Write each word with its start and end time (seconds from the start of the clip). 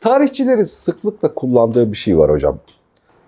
Tarihçilerin 0.00 0.64
sıklıkla 0.64 1.34
kullandığı 1.34 1.92
bir 1.92 1.96
şey 1.96 2.18
var 2.18 2.30
hocam. 2.30 2.58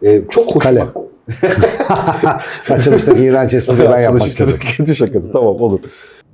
Ee, 0.03 0.23
çok 0.31 0.47
hoşuma. 0.47 0.63
Kalem. 0.63 0.89
Açılıştaki 2.71 3.23
iğrenç 3.25 3.55
espriyi 3.55 3.91
ben 3.91 4.01
yapmak 4.01 4.29
istedim. 4.29 4.57
Kötü 4.77 4.97
şakası 4.97 5.33
tamam 5.33 5.61
olur. 5.61 5.81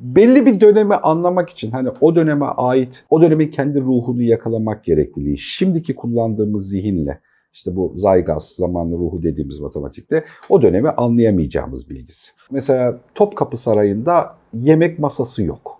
Belli 0.00 0.46
bir 0.46 0.60
dönemi 0.60 0.94
anlamak 0.94 1.50
için 1.50 1.70
hani 1.70 1.88
o 2.00 2.16
döneme 2.16 2.46
ait, 2.46 3.04
o 3.10 3.22
dönemin 3.22 3.48
kendi 3.48 3.80
ruhunu 3.80 4.22
yakalamak 4.22 4.84
gerekliliği, 4.84 5.38
şimdiki 5.38 5.94
kullandığımız 5.94 6.68
zihinle, 6.68 7.20
işte 7.52 7.76
bu 7.76 7.94
Zygas 7.96 8.48
zamanlı 8.48 8.98
ruhu 8.98 9.22
dediğimiz 9.22 9.58
matematikte 9.58 10.24
o 10.48 10.62
dönemi 10.62 10.90
anlayamayacağımız 10.90 11.90
bilgisi. 11.90 12.32
Mesela 12.50 13.00
Topkapı 13.14 13.56
Sarayı'nda 13.56 14.36
yemek 14.54 14.98
masası 14.98 15.42
yok. 15.42 15.77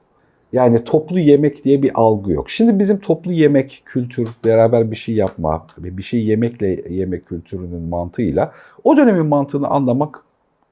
Yani 0.53 0.85
toplu 0.85 1.19
yemek 1.19 1.65
diye 1.65 1.83
bir 1.83 1.91
algı 1.95 2.33
yok. 2.33 2.51
Şimdi 2.51 2.79
bizim 2.79 2.99
toplu 2.99 3.33
yemek 3.33 3.83
kültür, 3.85 4.29
beraber 4.45 4.91
bir 4.91 4.97
şey 4.97 5.15
yapma 5.15 5.67
bir 5.79 6.03
şey 6.03 6.25
yemekle 6.25 6.85
yemek 6.91 7.27
kültürünün 7.27 7.83
mantığıyla 7.83 8.53
o 8.85 8.97
dönemin 8.97 9.27
mantığını 9.27 9.69
anlamak 9.69 10.25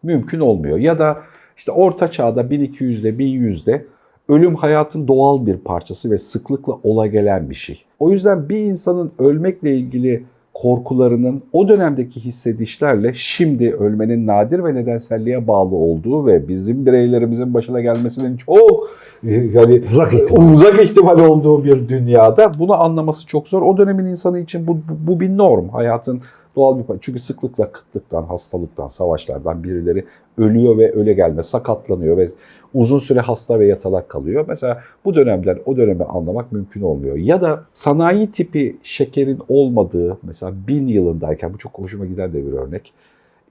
mümkün 0.02 0.40
olmuyor. 0.40 0.78
Ya 0.78 0.98
da 0.98 1.22
işte 1.56 1.72
orta 1.72 2.10
çağda 2.10 2.40
1200'de 2.40 3.08
1100'de 3.10 3.86
ölüm 4.28 4.54
hayatın 4.54 5.08
doğal 5.08 5.46
bir 5.46 5.56
parçası 5.56 6.10
ve 6.10 6.18
sıklıkla 6.18 6.72
ola 6.82 7.06
gelen 7.06 7.50
bir 7.50 7.54
şey. 7.54 7.84
O 7.98 8.10
yüzden 8.10 8.48
bir 8.48 8.58
insanın 8.58 9.12
ölmekle 9.18 9.76
ilgili 9.76 10.24
korkularının 10.62 11.42
o 11.52 11.68
dönemdeki 11.68 12.20
hissedişlerle 12.20 13.14
şimdi 13.14 13.70
ölmenin 13.70 14.26
nadir 14.26 14.64
ve 14.64 14.74
nedenselliğe 14.74 15.48
bağlı 15.48 15.74
olduğu 15.74 16.26
ve 16.26 16.48
bizim 16.48 16.86
bireylerimizin 16.86 17.54
başına 17.54 17.80
gelmesinin 17.80 18.36
çok 18.36 18.90
yani 19.22 19.82
Uzak 19.92 20.14
ihtimal. 20.14 20.52
uzak 20.52 20.80
ihtimal 20.80 21.18
olduğu 21.18 21.64
bir 21.64 21.88
dünyada 21.88 22.58
bunu 22.58 22.82
anlaması 22.82 23.26
çok 23.26 23.48
zor. 23.48 23.62
O 23.62 23.76
dönemin 23.76 24.06
insanı 24.06 24.38
için 24.38 24.66
bu, 24.66 24.78
bu 25.06 25.20
bir 25.20 25.36
norm. 25.36 25.68
Hayatın 25.68 26.20
doğal 26.56 26.78
bir. 26.78 26.84
Çünkü 27.00 27.18
sıklıkla 27.18 27.72
kıtlıktan, 27.72 28.22
hastalıktan, 28.22 28.88
savaşlardan 28.88 29.64
birileri 29.64 30.04
ölüyor 30.38 30.78
ve 30.78 30.92
öle 30.92 31.12
gelme, 31.12 31.42
sakatlanıyor 31.42 32.16
ve 32.16 32.30
uzun 32.74 32.98
süre 32.98 33.20
hasta 33.20 33.60
ve 33.60 33.66
yatalak 33.66 34.08
kalıyor. 34.08 34.44
Mesela 34.48 34.82
bu 35.04 35.14
dönemden 35.14 35.58
o 35.66 35.76
dönemi 35.76 36.04
anlamak 36.04 36.52
mümkün 36.52 36.82
olmuyor. 36.82 37.16
Ya 37.16 37.40
da 37.40 37.64
sanayi 37.72 38.30
tipi 38.30 38.76
şekerin 38.82 39.38
olmadığı 39.48 40.18
mesela 40.22 40.52
bin 40.68 40.86
yılındayken 40.88 41.54
bu 41.54 41.58
çok 41.58 41.78
hoşuma 41.78 42.06
giden 42.06 42.32
de 42.32 42.46
bir 42.46 42.52
örnek. 42.52 42.92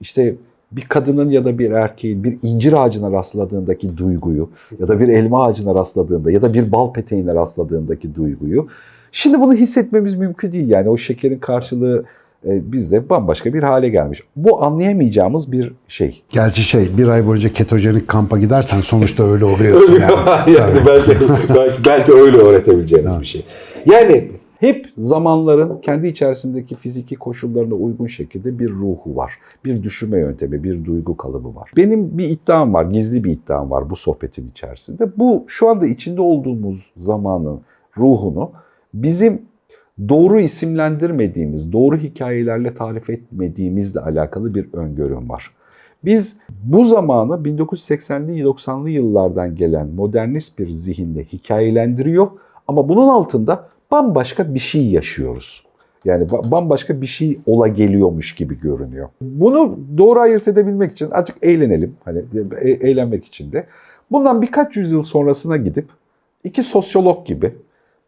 İşte 0.00 0.34
bir 0.72 0.82
kadının 0.82 1.30
ya 1.30 1.44
da 1.44 1.58
bir 1.58 1.70
erkeğin 1.70 2.24
bir 2.24 2.38
incir 2.42 2.84
ağacına 2.84 3.12
rastladığındaki 3.12 3.96
duyguyu 3.96 4.50
ya 4.78 4.88
da 4.88 5.00
bir 5.00 5.08
elma 5.08 5.46
ağacına 5.46 5.74
rastladığında 5.74 6.30
ya 6.30 6.42
da 6.42 6.54
bir 6.54 6.72
bal 6.72 6.92
peteğine 6.92 7.34
rastladığındaki 7.34 8.14
duyguyu 8.14 8.68
şimdi 9.12 9.40
bunu 9.40 9.54
hissetmemiz 9.54 10.14
mümkün 10.14 10.52
değil. 10.52 10.68
Yani 10.68 10.88
o 10.88 10.96
şekerin 10.96 11.38
karşılığı 11.38 12.04
bizde 12.46 13.08
bambaşka 13.08 13.54
bir 13.54 13.62
hale 13.62 13.88
gelmiş. 13.88 14.22
Bu 14.36 14.64
anlayamayacağımız 14.64 15.52
bir 15.52 15.72
şey. 15.88 16.22
Gerçi 16.30 16.62
şey 16.62 16.98
bir 16.98 17.08
ay 17.08 17.26
boyunca 17.26 17.52
ketojenik 17.52 18.08
kampa 18.08 18.38
gidersen 18.38 18.80
sonuçta 18.80 19.24
öyle 19.24 19.44
oluyorsun 19.44 19.92
Öyle 19.94 20.04
yani. 20.04 20.56
yani 20.58 20.78
belki, 20.86 21.16
belki, 21.54 21.84
belki 21.86 22.12
öyle 22.12 22.36
öğretebileceğimiz 22.36 23.10
Evet. 23.12 23.20
bir 23.20 23.26
şey. 23.26 23.44
Yani 23.86 24.30
hep 24.60 24.86
zamanların 24.98 25.80
kendi 25.80 26.08
içerisindeki 26.08 26.76
fiziki 26.76 27.16
koşullarına 27.16 27.74
uygun 27.74 28.06
şekilde 28.06 28.58
bir 28.58 28.70
ruhu 28.70 29.16
var. 29.16 29.38
Bir 29.64 29.82
düşünme 29.82 30.18
yöntemi, 30.18 30.64
bir 30.64 30.84
duygu 30.84 31.16
kalıbı 31.16 31.54
var. 31.54 31.70
Benim 31.76 32.18
bir 32.18 32.28
iddiam 32.28 32.74
var, 32.74 32.84
gizli 32.84 33.24
bir 33.24 33.32
iddiam 33.32 33.70
var 33.70 33.90
bu 33.90 33.96
sohbetin 33.96 34.50
içerisinde. 34.50 35.08
Bu 35.16 35.44
şu 35.46 35.68
anda 35.68 35.86
içinde 35.86 36.20
olduğumuz 36.20 36.90
zamanın 36.96 37.60
ruhunu 37.98 38.50
bizim 38.94 39.42
doğru 40.08 40.40
isimlendirmediğimiz, 40.40 41.72
doğru 41.72 41.96
hikayelerle 41.96 42.74
tarif 42.74 43.10
etmediğimizle 43.10 44.00
alakalı 44.00 44.54
bir 44.54 44.72
öngörüm 44.72 45.28
var. 45.28 45.50
Biz 46.04 46.36
bu 46.64 46.84
zamanı 46.84 47.32
1980'li 47.32 48.42
90'lı 48.42 48.90
yıllardan 48.90 49.54
gelen 49.54 49.86
modernist 49.88 50.58
bir 50.58 50.68
zihinde 50.68 51.24
hikayelendiriyor 51.24 52.28
ama 52.68 52.88
bunun 52.88 53.08
altında 53.08 53.68
bambaşka 53.90 54.54
bir 54.54 54.58
şey 54.58 54.86
yaşıyoruz. 54.86 55.66
Yani 56.04 56.24
ba- 56.24 56.50
bambaşka 56.50 57.00
bir 57.00 57.06
şey 57.06 57.38
ola 57.46 57.68
geliyormuş 57.68 58.34
gibi 58.34 58.60
görünüyor. 58.60 59.08
Bunu 59.20 59.78
doğru 59.98 60.20
ayırt 60.20 60.48
edebilmek 60.48 60.92
için 60.92 61.10
azıcık 61.10 61.36
eğlenelim. 61.42 61.96
Hani 62.04 62.22
e- 62.60 62.70
eğlenmek 62.70 63.24
için 63.24 63.52
de. 63.52 63.66
Bundan 64.10 64.42
birkaç 64.42 64.76
yüzyıl 64.76 65.02
sonrasına 65.02 65.56
gidip 65.56 65.88
iki 66.44 66.62
sosyolog 66.62 67.26
gibi 67.26 67.52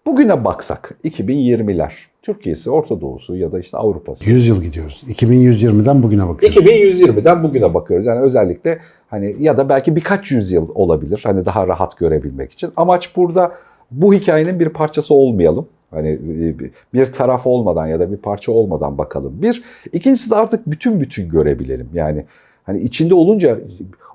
bugüne 0.06 0.44
baksak 0.44 0.98
2020'ler 1.04 1.90
Türkiye'si, 2.22 2.70
Orta 2.70 3.00
Doğu'su 3.00 3.36
ya 3.36 3.52
da 3.52 3.60
işte 3.60 3.76
Avrupa'sı. 3.76 4.30
100 4.30 4.46
yıl 4.46 4.62
gidiyoruz. 4.62 5.04
2120'den 5.08 6.02
bugüne 6.02 6.28
bakıyoruz. 6.28 6.58
2120'den 6.58 7.42
bugüne 7.42 7.74
bakıyoruz. 7.74 8.06
Yani 8.06 8.20
özellikle 8.20 8.78
hani 9.10 9.36
ya 9.40 9.56
da 9.56 9.68
belki 9.68 9.96
birkaç 9.96 10.30
yüzyıl 10.30 10.68
olabilir. 10.74 11.20
Hani 11.24 11.44
daha 11.46 11.66
rahat 11.66 11.98
görebilmek 11.98 12.52
için. 12.52 12.70
Amaç 12.76 13.16
burada 13.16 13.52
bu 13.90 14.14
hikayenin 14.14 14.60
bir 14.60 14.68
parçası 14.68 15.14
olmayalım. 15.14 15.66
Hani 15.90 16.08
e, 16.08 16.54
bir 16.94 17.06
taraf 17.06 17.46
olmadan 17.46 17.86
ya 17.86 18.00
da 18.00 18.12
bir 18.12 18.16
parça 18.16 18.52
olmadan 18.52 18.98
bakalım. 18.98 19.42
Bir. 19.42 19.62
İkincisi 19.92 20.30
de 20.30 20.34
artık 20.34 20.66
bütün 20.66 21.00
bütün 21.00 21.28
görebilelim. 21.28 21.88
Yani 21.94 22.24
hani 22.64 22.80
içinde 22.80 23.14
olunca 23.14 23.58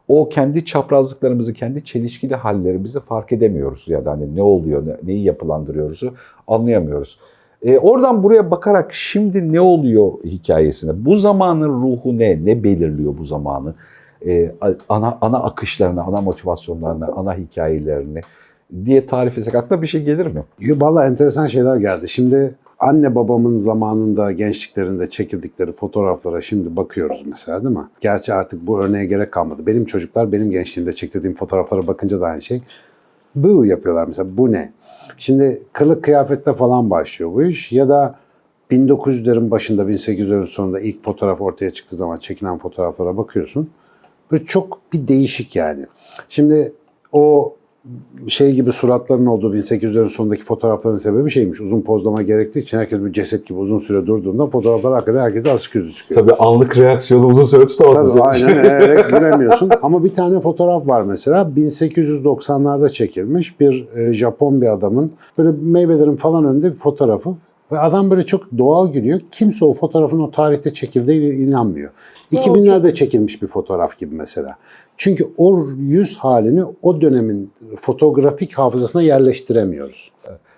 o 0.08 0.30
kendi 0.30 0.66
çaprazlıklarımızı, 0.66 1.54
kendi 1.54 1.86
çelişkili 1.86 2.36
hallerimizi 2.36 3.00
fark 3.00 3.32
edemiyoruz. 3.32 3.86
Ya 3.88 4.06
da 4.06 4.12
hani 4.12 4.36
ne 4.36 4.42
oluyor, 4.42 4.88
ne- 4.88 4.98
neyi 5.04 5.24
yapılandırıyoruzu 5.24 6.14
anlayamıyoruz. 6.48 7.20
E, 7.64 7.78
oradan 7.78 8.24
buraya 8.24 8.52
bakarak 8.52 8.94
şimdi 8.94 9.54
ne 9.54 9.62
oluyor 9.62 10.12
hikayesine, 10.26 11.06
bu 11.06 11.16
zamanın 11.16 11.70
ruhu 11.70 12.18
ne, 12.18 12.46
ne 12.46 12.64
belirliyor 12.64 13.14
bu 13.18 13.26
zamanı, 13.26 13.74
E, 14.28 14.52
ana 14.90 15.18
ana 15.22 15.44
akışlarını, 15.44 16.04
ana 16.04 16.22
motivasyonlarını, 16.22 17.08
ana 17.16 17.36
hikayelerini 17.36 18.22
diye 18.86 19.06
tarif 19.06 19.38
etsek 19.38 19.56
aklına 19.56 19.82
bir 19.82 19.88
şey 19.88 20.04
gelir 20.04 20.26
mi? 20.28 20.44
Valla 20.62 21.08
enteresan 21.08 21.48
şeyler 21.48 21.76
geldi. 21.78 22.10
Şimdi 22.10 22.56
anne 22.84 23.16
babamın 23.16 23.58
zamanında 23.58 24.32
gençliklerinde 24.32 25.10
çekildikleri 25.10 25.72
fotoğraflara 25.72 26.42
şimdi 26.42 26.76
bakıyoruz 26.76 27.24
mesela 27.26 27.64
değil 27.64 27.76
mi? 27.76 27.88
Gerçi 28.02 28.34
artık 28.34 28.68
bu 28.68 28.82
örneğe 28.82 29.06
gerek 29.06 29.32
kalmadı. 29.32 29.66
Benim 29.66 29.86
çocuklar 29.86 30.32
benim 30.32 30.52
gençliğimde 30.52 30.94
çektirdiğim 30.94 31.36
fotoğraflara 31.36 31.88
bakınca 31.88 32.22
da 32.22 32.26
aynı 32.26 32.42
şey. 32.42 32.62
Bu 33.36 33.66
yapıyorlar 33.66 34.08
mesela 34.08 34.38
bu 34.38 34.52
ne? 34.52 34.72
Şimdi 35.18 35.64
kılık 35.74 36.04
kıyafette 36.04 36.54
falan 36.54 36.90
başlıyor 36.90 37.34
bu 37.34 37.44
iş 37.44 37.72
ya 37.72 37.90
da 37.90 38.16
1900'lerin 38.72 39.52
başında 39.52 39.84
1800'lerin 39.84 40.46
sonunda 40.46 40.80
ilk 40.80 41.04
fotoğraf 41.04 41.42
ortaya 41.42 41.72
çıktığı 41.72 41.96
zaman 41.96 42.18
çekilen 42.18 42.58
fotoğraflara 42.58 43.18
bakıyorsun. 43.18 43.70
Böyle 44.32 44.46
çok 44.46 44.80
bir 44.94 45.08
değişik 45.08 45.56
yani. 45.56 45.86
Şimdi 46.30 46.74
o 47.12 47.56
şey 48.28 48.54
gibi 48.54 48.72
suratların 48.72 49.26
olduğu 49.26 49.56
1800'lerin 49.56 50.10
sonundaki 50.10 50.44
fotoğrafların 50.44 50.96
sebebi 50.96 51.30
şeymiş. 51.30 51.62
Uzun 51.62 51.82
pozlama 51.82 52.22
gerektiği 52.22 52.60
için 52.60 52.78
herkes 52.78 53.00
bir 53.00 53.14
ceset 53.14 53.48
gibi 53.48 53.60
uzun 53.60 53.80
süre 53.80 54.06
durduğunda 54.06 54.48
fotoğraflar 54.48 54.94
hakikaten 54.94 55.20
herkese 55.20 55.52
asık 55.52 55.76
yüzü 55.76 55.94
çıkıyor. 55.94 56.22
Tabii 56.22 56.34
anlık 56.34 56.78
reaksiyonu 56.78 57.26
uzun 57.26 57.46
süre 57.46 57.68
tutamazsın. 57.68 58.10
Tabii 58.10 58.22
aynen 58.22 58.64
eğerek 58.64 59.10
giremiyorsun. 59.10 59.72
Ama 59.82 60.04
bir 60.04 60.14
tane 60.14 60.40
fotoğraf 60.40 60.88
var 60.88 61.02
mesela 61.02 61.52
1890'larda 61.58 62.90
çekilmiş 62.90 63.60
bir 63.60 63.88
e, 63.96 64.14
Japon 64.14 64.62
bir 64.62 64.74
adamın 64.74 65.12
böyle 65.38 65.52
meyvelerin 65.62 66.16
falan 66.16 66.46
önünde 66.46 66.74
bir 66.74 66.80
fotoğrafı 66.80 67.30
ve 67.72 67.80
adam 67.80 68.12
böyle 68.12 68.24
çok 68.24 68.58
doğal 68.58 68.92
gülüyor. 68.92 69.20
Kimse 69.32 69.66
o 69.66 69.74
fotoğrafın 69.74 70.20
o 70.20 70.32
tarihte 70.32 70.74
çekildiğine 70.74 71.36
inanmıyor. 71.36 71.90
2000'lerde 72.32 72.94
çekilmiş 72.94 73.42
bir 73.42 73.48
fotoğraf 73.48 73.98
gibi 73.98 74.16
mesela. 74.16 74.56
Çünkü 75.04 75.28
o 75.38 75.66
yüz 75.80 76.18
halini 76.18 76.64
o 76.82 77.02
dönemin 77.02 77.52
fotoğrafik 77.82 78.54
hafızasına 78.54 79.02
yerleştiremiyoruz. 79.02 80.12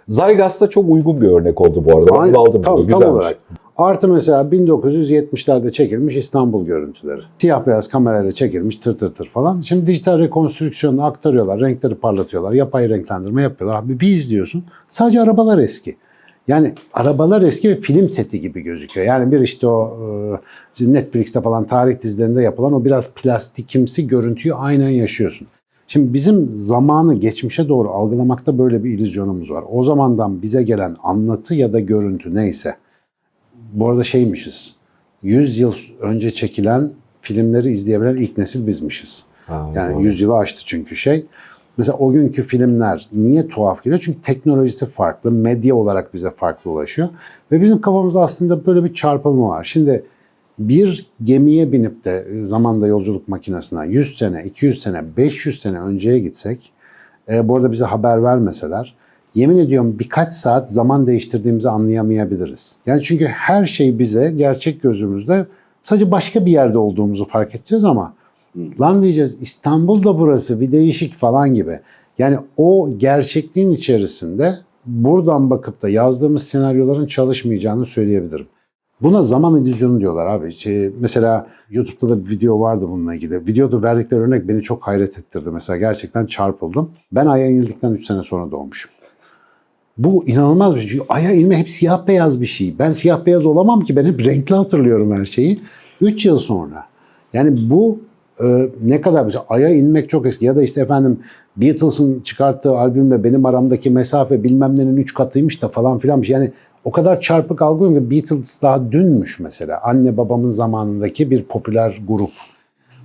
Zygas'ta 0.07 0.69
çok 0.69 0.89
uygun 0.89 1.21
bir 1.21 1.27
örnek 1.27 1.61
oldu 1.61 1.85
bu 1.85 1.97
arada. 1.97 2.19
Aynen, 2.19 2.33
aldım. 2.33 2.61
tam, 2.61 2.77
bunu. 2.77 2.87
tam 2.87 3.03
olarak. 3.03 3.37
Artı 3.77 4.07
mesela 4.07 4.41
1970'lerde 4.41 5.71
çekilmiş 5.71 6.15
İstanbul 6.15 6.65
görüntüleri. 6.65 7.21
Siyah 7.37 7.67
beyaz 7.67 7.87
kamerayla 7.87 8.31
çekilmiş 8.31 8.77
tır 8.77 8.97
tır 8.97 9.13
tır 9.13 9.29
falan. 9.29 9.61
Şimdi 9.61 9.87
dijital 9.87 10.19
rekonstrüksiyonu 10.19 11.03
aktarıyorlar, 11.03 11.59
renkleri 11.59 11.95
parlatıyorlar, 11.95 12.51
yapay 12.51 12.89
renklendirme 12.89 13.41
yapıyorlar. 13.41 13.79
Abi 13.79 13.99
bir 13.99 14.11
izliyorsun 14.11 14.63
sadece 14.89 15.21
arabalar 15.21 15.57
eski. 15.57 15.97
Yani 16.47 16.73
arabalar 16.93 17.41
eski 17.41 17.69
ve 17.69 17.79
film 17.79 18.09
seti 18.09 18.41
gibi 18.41 18.61
gözüküyor. 18.61 19.07
Yani 19.07 19.31
bir 19.31 19.39
işte 19.39 19.67
o 19.67 19.97
e, 20.81 20.93
Netflix'te 20.93 21.41
falan 21.41 21.67
tarih 21.67 22.01
dizilerinde 22.01 22.41
yapılan 22.41 22.73
o 22.73 22.85
biraz 22.85 23.13
plastikimsi 23.13 24.07
görüntüyü 24.07 24.53
aynen 24.55 24.89
yaşıyorsun. 24.89 25.47
Şimdi 25.87 26.13
bizim 26.13 26.47
zamanı 26.51 27.15
geçmişe 27.15 27.69
doğru 27.69 27.89
algılamakta 27.89 28.57
böyle 28.57 28.83
bir 28.83 28.89
illüzyonumuz 28.89 29.51
var. 29.51 29.63
O 29.71 29.83
zamandan 29.83 30.41
bize 30.41 30.63
gelen 30.63 30.95
anlatı 31.03 31.55
ya 31.55 31.73
da 31.73 31.79
görüntü 31.79 32.35
neyse. 32.35 32.75
Bu 33.73 33.89
arada 33.89 34.03
şeymişiz. 34.03 34.75
100 35.23 35.59
yıl 35.59 35.73
önce 36.01 36.31
çekilen 36.31 36.91
filmleri 37.21 37.71
izleyebilen 37.71 38.17
ilk 38.17 38.37
nesil 38.37 38.67
bizmişiz. 38.67 39.23
Ha, 39.47 39.71
Yani 39.75 39.93
doğru. 39.93 40.03
100 40.03 40.21
yılı 40.21 40.37
aştı 40.37 40.61
çünkü 40.65 40.95
şey. 40.95 41.25
Mesela 41.77 41.97
o 41.97 42.11
günkü 42.11 42.43
filmler 42.43 43.07
niye 43.13 43.47
tuhaf 43.47 43.83
geliyor? 43.83 44.01
Çünkü 44.05 44.21
teknolojisi 44.21 44.85
farklı, 44.85 45.31
medya 45.31 45.75
olarak 45.75 46.13
bize 46.13 46.31
farklı 46.31 46.71
ulaşıyor. 46.71 47.09
Ve 47.51 47.61
bizim 47.61 47.81
kafamızda 47.81 48.21
aslında 48.21 48.65
böyle 48.65 48.83
bir 48.83 48.93
çarpılma 48.93 49.49
var. 49.49 49.63
Şimdi 49.63 50.03
bir 50.59 51.05
gemiye 51.23 51.71
binip 51.71 52.05
de 52.05 52.27
zamanda 52.41 52.87
yolculuk 52.87 53.27
makinesine 53.27 53.87
100 53.87 54.17
sene, 54.17 54.43
200 54.43 54.81
sene, 54.81 55.03
500 55.17 55.61
sene 55.61 55.79
önceye 55.79 56.19
gitsek, 56.19 56.71
e, 57.29 57.47
bu 57.47 57.55
arada 57.55 57.71
bize 57.71 57.85
haber 57.85 58.23
vermeseler, 58.23 58.95
yemin 59.35 59.57
ediyorum 59.57 59.99
birkaç 59.99 60.33
saat 60.33 60.71
zaman 60.71 61.07
değiştirdiğimizi 61.07 61.69
anlayamayabiliriz. 61.69 62.75
Yani 62.85 63.01
çünkü 63.01 63.25
her 63.25 63.65
şey 63.65 63.99
bize 63.99 64.31
gerçek 64.31 64.81
gözümüzde 64.81 65.45
sadece 65.81 66.11
başka 66.11 66.45
bir 66.45 66.51
yerde 66.51 66.77
olduğumuzu 66.77 67.27
fark 67.27 67.55
edeceğiz 67.55 67.83
ama 67.83 68.13
lan 68.79 69.01
diyeceğiz 69.01 69.37
İstanbul 69.41 70.03
da 70.03 70.19
burası 70.19 70.61
bir 70.61 70.71
değişik 70.71 71.13
falan 71.13 71.55
gibi. 71.55 71.79
Yani 72.17 72.37
o 72.57 72.89
gerçekliğin 72.97 73.71
içerisinde 73.71 74.55
buradan 74.85 75.49
bakıp 75.49 75.81
da 75.81 75.89
yazdığımız 75.89 76.43
senaryoların 76.43 77.07
çalışmayacağını 77.07 77.85
söyleyebilirim. 77.85 78.47
Buna 79.01 79.23
zaman 79.23 79.61
illüzyonu 79.61 79.99
diyorlar 79.99 80.25
abi. 80.25 80.51
Şey, 80.51 80.91
mesela 80.99 81.47
YouTube'da 81.69 82.09
da 82.09 82.25
bir 82.25 82.29
video 82.29 82.59
vardı 82.59 82.87
bununla 82.89 83.15
ilgili. 83.15 83.47
Videoda 83.47 83.81
verdikleri 83.81 84.21
örnek 84.21 84.47
beni 84.47 84.61
çok 84.61 84.83
hayret 84.83 85.19
ettirdi. 85.19 85.49
Mesela 85.51 85.77
gerçekten 85.77 86.25
çarpıldım. 86.25 86.91
Ben 87.11 87.25
Ay'a 87.25 87.47
inildikten 87.47 87.91
3 87.91 88.05
sene 88.05 88.23
sonra 88.23 88.51
doğmuşum. 88.51 88.91
Bu 89.97 90.27
inanılmaz 90.27 90.75
bir 90.75 90.81
şey. 90.81 91.01
Ay'a 91.09 91.31
inme 91.31 91.57
hep 91.57 91.69
siyah 91.69 92.07
beyaz 92.07 92.41
bir 92.41 92.45
şey. 92.45 92.79
Ben 92.79 92.91
siyah 92.91 93.25
beyaz 93.25 93.45
olamam 93.45 93.81
ki. 93.81 93.95
Ben 93.95 94.05
hep 94.05 94.25
renkli 94.25 94.55
hatırlıyorum 94.55 95.11
her 95.11 95.25
şeyi. 95.25 95.61
3 96.01 96.25
yıl 96.25 96.37
sonra. 96.37 96.85
Yani 97.33 97.69
bu 97.69 97.99
e, 98.43 98.69
ne 98.83 99.01
kadar 99.01 99.25
mesela 99.25 99.45
Ay'a 99.49 99.69
inmek 99.69 100.09
çok 100.09 100.25
eski. 100.25 100.45
Ya 100.45 100.55
da 100.55 100.63
işte 100.63 100.81
efendim 100.81 101.19
Beatles'ın 101.57 102.19
çıkarttığı 102.19 102.77
albümle 102.77 103.23
benim 103.23 103.45
aramdaki 103.45 103.89
mesafe 103.89 104.43
bilmem 104.43 104.79
nenin 104.79 104.97
3 104.97 105.13
katıymış 105.13 105.61
da 105.61 105.67
falan 105.67 105.97
filan 105.97 106.21
bir 106.21 106.27
şey. 106.27 106.33
Yani 106.33 106.51
o 106.83 106.91
kadar 106.91 107.21
çarpık 107.21 107.61
algılıyorum 107.61 108.09
ki 108.09 108.15
Beatles 108.15 108.61
daha 108.61 108.91
dünmüş 108.91 109.39
mesela. 109.39 109.81
Anne 109.83 110.17
babamın 110.17 110.49
zamanındaki 110.49 111.31
bir 111.31 111.43
popüler 111.43 112.01
grup. 112.07 112.31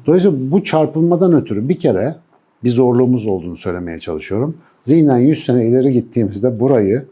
Dolayısıyla 0.07 0.37
bu 0.51 0.65
çarpılmadan 0.65 1.33
ötürü 1.33 1.69
bir 1.69 1.79
kere 1.79 2.17
bir 2.65 2.71
zorluğumuz 2.71 3.27
olduğunu 3.27 3.57
söylemeye 3.57 3.99
çalışıyorum. 3.99 4.57
Zihnen 4.83 5.19
100 5.19 5.45
sene 5.45 5.67
ileri 5.67 5.93
gittiğimizde 5.93 6.61
burayı 6.61 7.05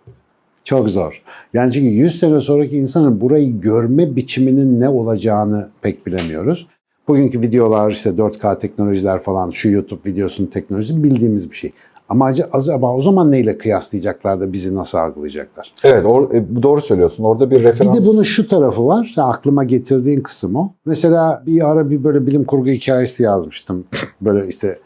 çok 0.65 0.91
zor. 0.91 1.23
Yani 1.55 1.73
çünkü 1.73 1.87
100 1.88 2.20
sene 2.20 2.41
sonraki 2.41 2.76
insanın 2.76 3.20
burayı 3.20 3.61
görme 3.61 4.17
biçiminin 4.17 4.81
ne 4.81 4.88
olacağını 4.88 5.69
pek 5.82 6.06
bilemiyoruz. 6.06 6.67
Bugünkü 7.08 7.40
videolar 7.43 7.90
işte 7.90 8.10
4K 8.10 8.58
teknolojiler 8.58 9.22
falan 9.22 9.50
şu 9.50 9.70
YouTube 9.70 10.10
videosunun 10.10 10.49
teknolojisi 10.49 11.02
bildiğimiz 11.05 11.50
bir 11.50 11.56
şey. 11.56 11.72
Ama 12.08 12.32
acaba- 12.52 12.94
o 12.94 13.00
zaman 13.00 13.31
neyle 13.31 13.58
kıyaslayacaklar 13.58 14.40
da 14.40 14.52
bizi 14.52 14.75
nasıl 14.76 14.99
algılayacaklar? 14.99 15.72
Evet 15.84 16.05
or- 16.05 16.37
e, 16.37 16.62
doğru 16.62 16.81
söylüyorsun. 16.82 17.25
Orada 17.25 17.50
bir 17.50 17.56
Bir 17.56 17.62
referans. 17.62 17.96
de 18.05 18.06
bunun 18.06 18.22
şu 18.22 18.49
tarafı 18.49 18.87
var. 18.87 19.14
aklıma 19.16 19.64
getirdiğin 19.64 20.20
kısım 20.20 20.56
o. 20.56 20.72
Mesela 20.87 21.43
bir 21.46 21.70
ara 21.70 21.90
bir 21.90 22.05
böyle 22.05 22.26
bilim 22.26 22.44
kurgu 22.44 22.69
hikayesi 22.69 23.22
yazmıştım. 23.22 23.84
böyle 24.20 24.49
işte 24.49 24.78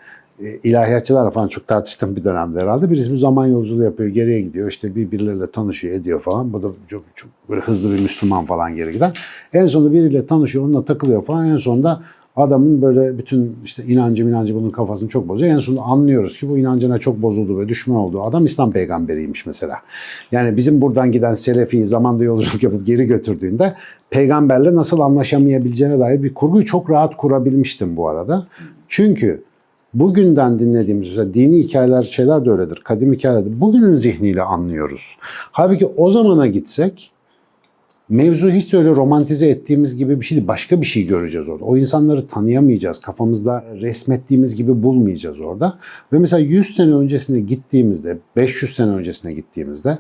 ilahiyatçılarla 0.65 1.31
falan 1.31 1.49
çok 1.49 1.67
tartıştığım 1.69 2.17
bir 2.17 2.25
dönemde 2.25 2.61
herhalde. 2.61 2.91
Birisi 2.91 3.13
bir 3.13 3.17
zaman 3.17 3.47
yolculuğu 3.47 3.83
yapıyor, 3.83 4.09
geriye 4.09 4.41
gidiyor. 4.41 4.71
işte 4.71 4.95
birbirleriyle 4.95 5.51
tanışıyor, 5.51 5.95
ediyor 5.95 6.21
falan. 6.21 6.53
Bu 6.53 6.63
da 6.63 6.69
çok, 6.89 7.03
çok 7.15 7.31
böyle 7.49 7.61
hızlı 7.61 7.95
bir 7.95 8.01
Müslüman 8.01 8.45
falan 8.45 8.77
geri 8.77 8.93
giden. 8.93 9.13
En 9.53 9.67
sonunda 9.67 9.93
biriyle 9.93 10.27
tanışıyor, 10.27 10.65
onunla 10.65 10.85
takılıyor 10.85 11.25
falan. 11.25 11.47
En 11.47 11.57
sonunda 11.57 12.03
adamın 12.37 12.83
böyle 12.83 13.19
bütün 13.19 13.57
işte 13.65 13.85
inancı 13.85 14.25
inancı 14.25 14.55
bunun 14.55 14.71
kafasını 14.71 15.09
çok 15.09 15.29
bozuyor. 15.29 15.53
En 15.53 15.59
sonunda 15.59 15.83
anlıyoruz 15.83 16.39
ki 16.39 16.49
bu 16.49 16.59
inancına 16.59 16.99
çok 16.99 17.23
bozuldu 17.23 17.61
ve 17.61 17.69
düşman 17.69 17.97
olduğu 17.97 18.23
adam 18.23 18.45
İslam 18.45 18.73
peygamberiymiş 18.73 19.47
mesela. 19.47 19.79
Yani 20.33 20.57
bizim 20.57 20.81
buradan 20.81 21.13
giden 21.13 21.35
Selefi 21.35 21.87
zamanda 21.87 22.25
yolculuk 22.25 22.63
yapıp 22.63 22.87
geri 22.87 23.05
götürdüğünde 23.05 23.75
peygamberle 24.11 24.75
nasıl 24.75 25.01
anlaşamayabileceğine 25.01 25.99
dair 25.99 26.23
bir 26.23 26.35
kurguyu 26.35 26.65
çok 26.65 26.91
rahat 26.91 27.17
kurabilmiştim 27.17 27.97
bu 27.97 28.09
arada. 28.09 28.47
Çünkü 28.89 29.43
bugünden 29.95 30.59
dinlediğimiz 30.59 31.09
mesela 31.09 31.35
dini 31.35 31.59
hikayeler 31.59 32.03
şeyler 32.03 32.45
de 32.45 32.51
öyledir. 32.51 32.81
Kadim 32.85 33.13
hikayeler 33.13 33.61
bugünün 33.61 33.97
zihniyle 33.97 34.43
anlıyoruz. 34.43 35.17
Halbuki 35.53 35.87
o 35.87 36.11
zamana 36.11 36.47
gitsek 36.47 37.13
mevzu 38.09 38.51
hiç 38.51 38.75
öyle 38.75 38.91
romantize 38.91 39.49
ettiğimiz 39.49 39.97
gibi 39.97 40.21
bir 40.21 40.25
şey 40.25 40.37
değil. 40.37 40.49
Başka 40.49 40.81
bir 40.81 40.87
şey 40.87 41.07
göreceğiz 41.07 41.49
orada. 41.49 41.65
O 41.65 41.77
insanları 41.77 42.27
tanıyamayacağız. 42.27 43.01
Kafamızda 43.01 43.65
resmettiğimiz 43.81 44.57
gibi 44.57 44.83
bulmayacağız 44.83 45.41
orada. 45.41 45.79
Ve 46.13 46.19
mesela 46.19 46.41
100 46.41 46.77
sene 46.77 46.95
öncesine 46.95 47.41
gittiğimizde, 47.41 48.19
500 48.37 48.77
sene 48.77 48.91
öncesine 48.91 49.33
gittiğimizde 49.33 49.99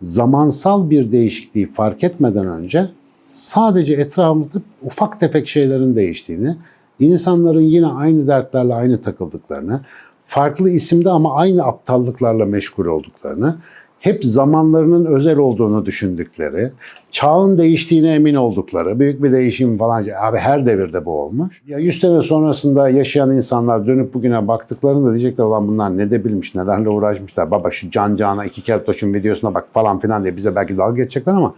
zamansal 0.00 0.90
bir 0.90 1.12
değişikliği 1.12 1.66
fark 1.66 2.04
etmeden 2.04 2.46
önce 2.46 2.88
sadece 3.26 3.94
etrafımızda 3.94 4.58
ufak 4.82 5.20
tefek 5.20 5.48
şeylerin 5.48 5.96
değiştiğini, 5.96 6.56
insanların 7.00 7.60
yine 7.60 7.86
aynı 7.86 8.26
dertlerle 8.26 8.74
aynı 8.74 9.02
takıldıklarını, 9.02 9.80
farklı 10.26 10.70
isimde 10.70 11.10
ama 11.10 11.36
aynı 11.36 11.64
aptallıklarla 11.64 12.44
meşgul 12.46 12.86
olduklarını, 12.86 13.56
hep 14.04 14.24
zamanlarının 14.24 15.04
özel 15.04 15.38
olduğunu 15.38 15.86
düşündükleri, 15.86 16.72
çağın 17.10 17.58
değiştiğine 17.58 18.14
emin 18.14 18.34
oldukları, 18.34 19.00
büyük 19.00 19.22
bir 19.22 19.32
değişim 19.32 19.78
falan. 19.78 20.04
Abi 20.20 20.38
her 20.38 20.66
devirde 20.66 21.04
bu 21.04 21.20
olmuş. 21.20 21.62
Ya 21.66 21.78
100 21.78 22.00
sene 22.00 22.22
sonrasında 22.22 22.88
yaşayan 22.88 23.30
insanlar 23.30 23.86
dönüp 23.86 24.14
bugüne 24.14 24.48
baktıklarında 24.48 25.08
diyecekler 25.08 25.44
olan 25.44 25.68
bunlar 25.68 25.98
ne 25.98 26.10
de 26.10 26.24
bilmiş, 26.24 26.54
nelerle 26.54 26.88
uğraşmışlar. 26.88 27.50
Baba 27.50 27.70
şu 27.70 27.90
can 27.90 28.16
cana 28.16 28.44
iki 28.44 28.62
keltoşun 28.62 29.14
videosuna 29.14 29.54
bak 29.54 29.64
falan 29.72 29.98
filan 29.98 30.22
diye 30.22 30.36
bize 30.36 30.56
belki 30.56 30.76
dalga 30.76 30.96
geçecekler 30.96 31.32
ama 31.32 31.54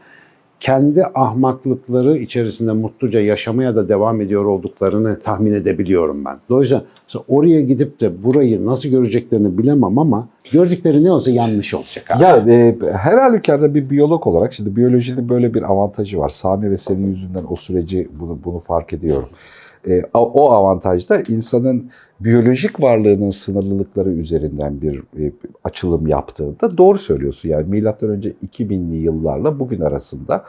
kendi 0.60 1.04
ahmaklıkları 1.04 2.18
içerisinde 2.18 2.72
mutluca 2.72 3.20
yaşamaya 3.20 3.76
da 3.76 3.88
devam 3.88 4.20
ediyor 4.20 4.44
olduklarını 4.44 5.20
tahmin 5.20 5.52
edebiliyorum 5.52 6.24
ben. 6.24 6.36
Dolayısıyla 6.48 6.84
oraya 7.28 7.60
gidip 7.60 8.00
de 8.00 8.24
burayı 8.24 8.66
nasıl 8.66 8.88
göreceklerini 8.88 9.58
bilemem 9.58 9.98
ama 9.98 10.28
gördükleri 10.52 11.04
ne 11.04 11.12
olsa 11.12 11.30
yanlış 11.30 11.74
olacak 11.74 12.10
abi. 12.10 12.22
Ya 12.22 12.36
e, 12.36 12.76
her 12.92 13.18
halükarda 13.18 13.74
bir 13.74 13.90
biyolog 13.90 14.26
olarak 14.26 14.54
şimdi 14.54 14.76
biyolojinin 14.76 15.28
böyle 15.28 15.54
bir 15.54 15.62
avantajı 15.62 16.18
var. 16.18 16.28
Sami 16.28 16.70
ve 16.70 16.78
senin 16.78 17.06
yüzünden 17.06 17.44
o 17.48 17.56
süreci 17.56 18.08
bunu 18.20 18.38
bunu 18.44 18.60
fark 18.60 18.92
ediyorum. 18.92 19.28
E, 19.88 20.02
o 20.14 20.20
o 20.20 20.50
avantaj 20.50 21.08
da 21.08 21.22
insanın 21.28 21.90
biyolojik 22.20 22.80
varlığının 22.80 23.30
sınırlılıkları 23.30 24.10
üzerinden 24.10 24.82
bir 24.82 24.98
e, 24.98 25.32
açılım 25.64 26.06
yaptığında 26.06 26.78
doğru 26.78 26.98
söylüyorsun. 26.98 27.48
Yani 27.48 27.66
milattan 27.68 28.10
önce 28.10 28.32
2000'li 28.52 28.96
yıllarla 28.96 29.58
bugün 29.58 29.80
arasında 29.80 30.44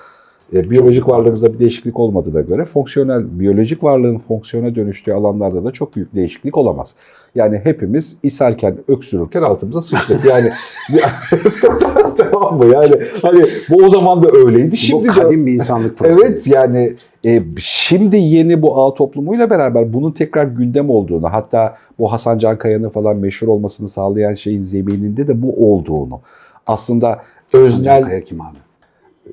e, 0.53 0.69
biyolojik 0.69 1.09
varlığımızda 1.09 1.53
bir 1.53 1.59
değişiklik 1.59 2.00
olmadığına 2.00 2.41
göre 2.41 2.65
fonksiyonel 2.65 3.39
biyolojik 3.39 3.83
varlığın 3.83 4.17
fonksiyona 4.17 4.75
dönüştüğü 4.75 5.13
alanlarda 5.13 5.63
da 5.63 5.71
çok 5.71 5.95
büyük 5.95 6.15
değişiklik 6.15 6.57
olamaz. 6.57 6.95
Yani 7.36 7.62
hepimiz 7.63 8.17
ishalken, 8.24 8.77
öksürürken 8.88 9.41
altımıza 9.41 9.81
sıçtık. 9.81 10.25
Yani 10.25 10.51
tamam 12.31 12.57
mı? 12.57 12.65
Yani 12.65 12.95
hani 13.21 13.45
bu 13.69 13.75
o 13.86 13.89
zaman 13.89 14.24
da 14.24 14.29
öyleydi. 14.31 14.77
Şimdi 14.77 15.03
bu 15.03 15.07
de 15.07 15.19
kadim 15.19 15.45
bir 15.45 15.53
insanlık 15.53 15.97
problemi. 15.97 16.21
Evet 16.27 16.47
yani 16.47 16.93
e, 17.25 17.43
şimdi 17.59 18.17
yeni 18.17 18.62
bu 18.62 18.81
ağ 18.81 18.93
toplumuyla 18.93 19.50
beraber 19.50 19.93
bunun 19.93 20.12
tekrar 20.12 20.45
gündem 20.45 20.89
olduğunu 20.89 21.33
hatta 21.33 21.77
bu 22.00 22.12
Hasan 22.12 22.38
Can 22.38 22.57
Kaya'nın 22.57 22.89
falan 22.89 23.17
meşhur 23.17 23.47
olmasını 23.47 23.89
sağlayan 23.89 24.33
şeyin 24.33 24.62
zemininde 24.62 25.27
de 25.27 25.41
bu 25.41 25.71
olduğunu 25.71 26.21
aslında 26.67 27.21
Öznel. 27.53 27.75
öznel 27.75 28.03
Kaya 28.03 28.21
kim 28.21 28.41
abi? 28.41 28.57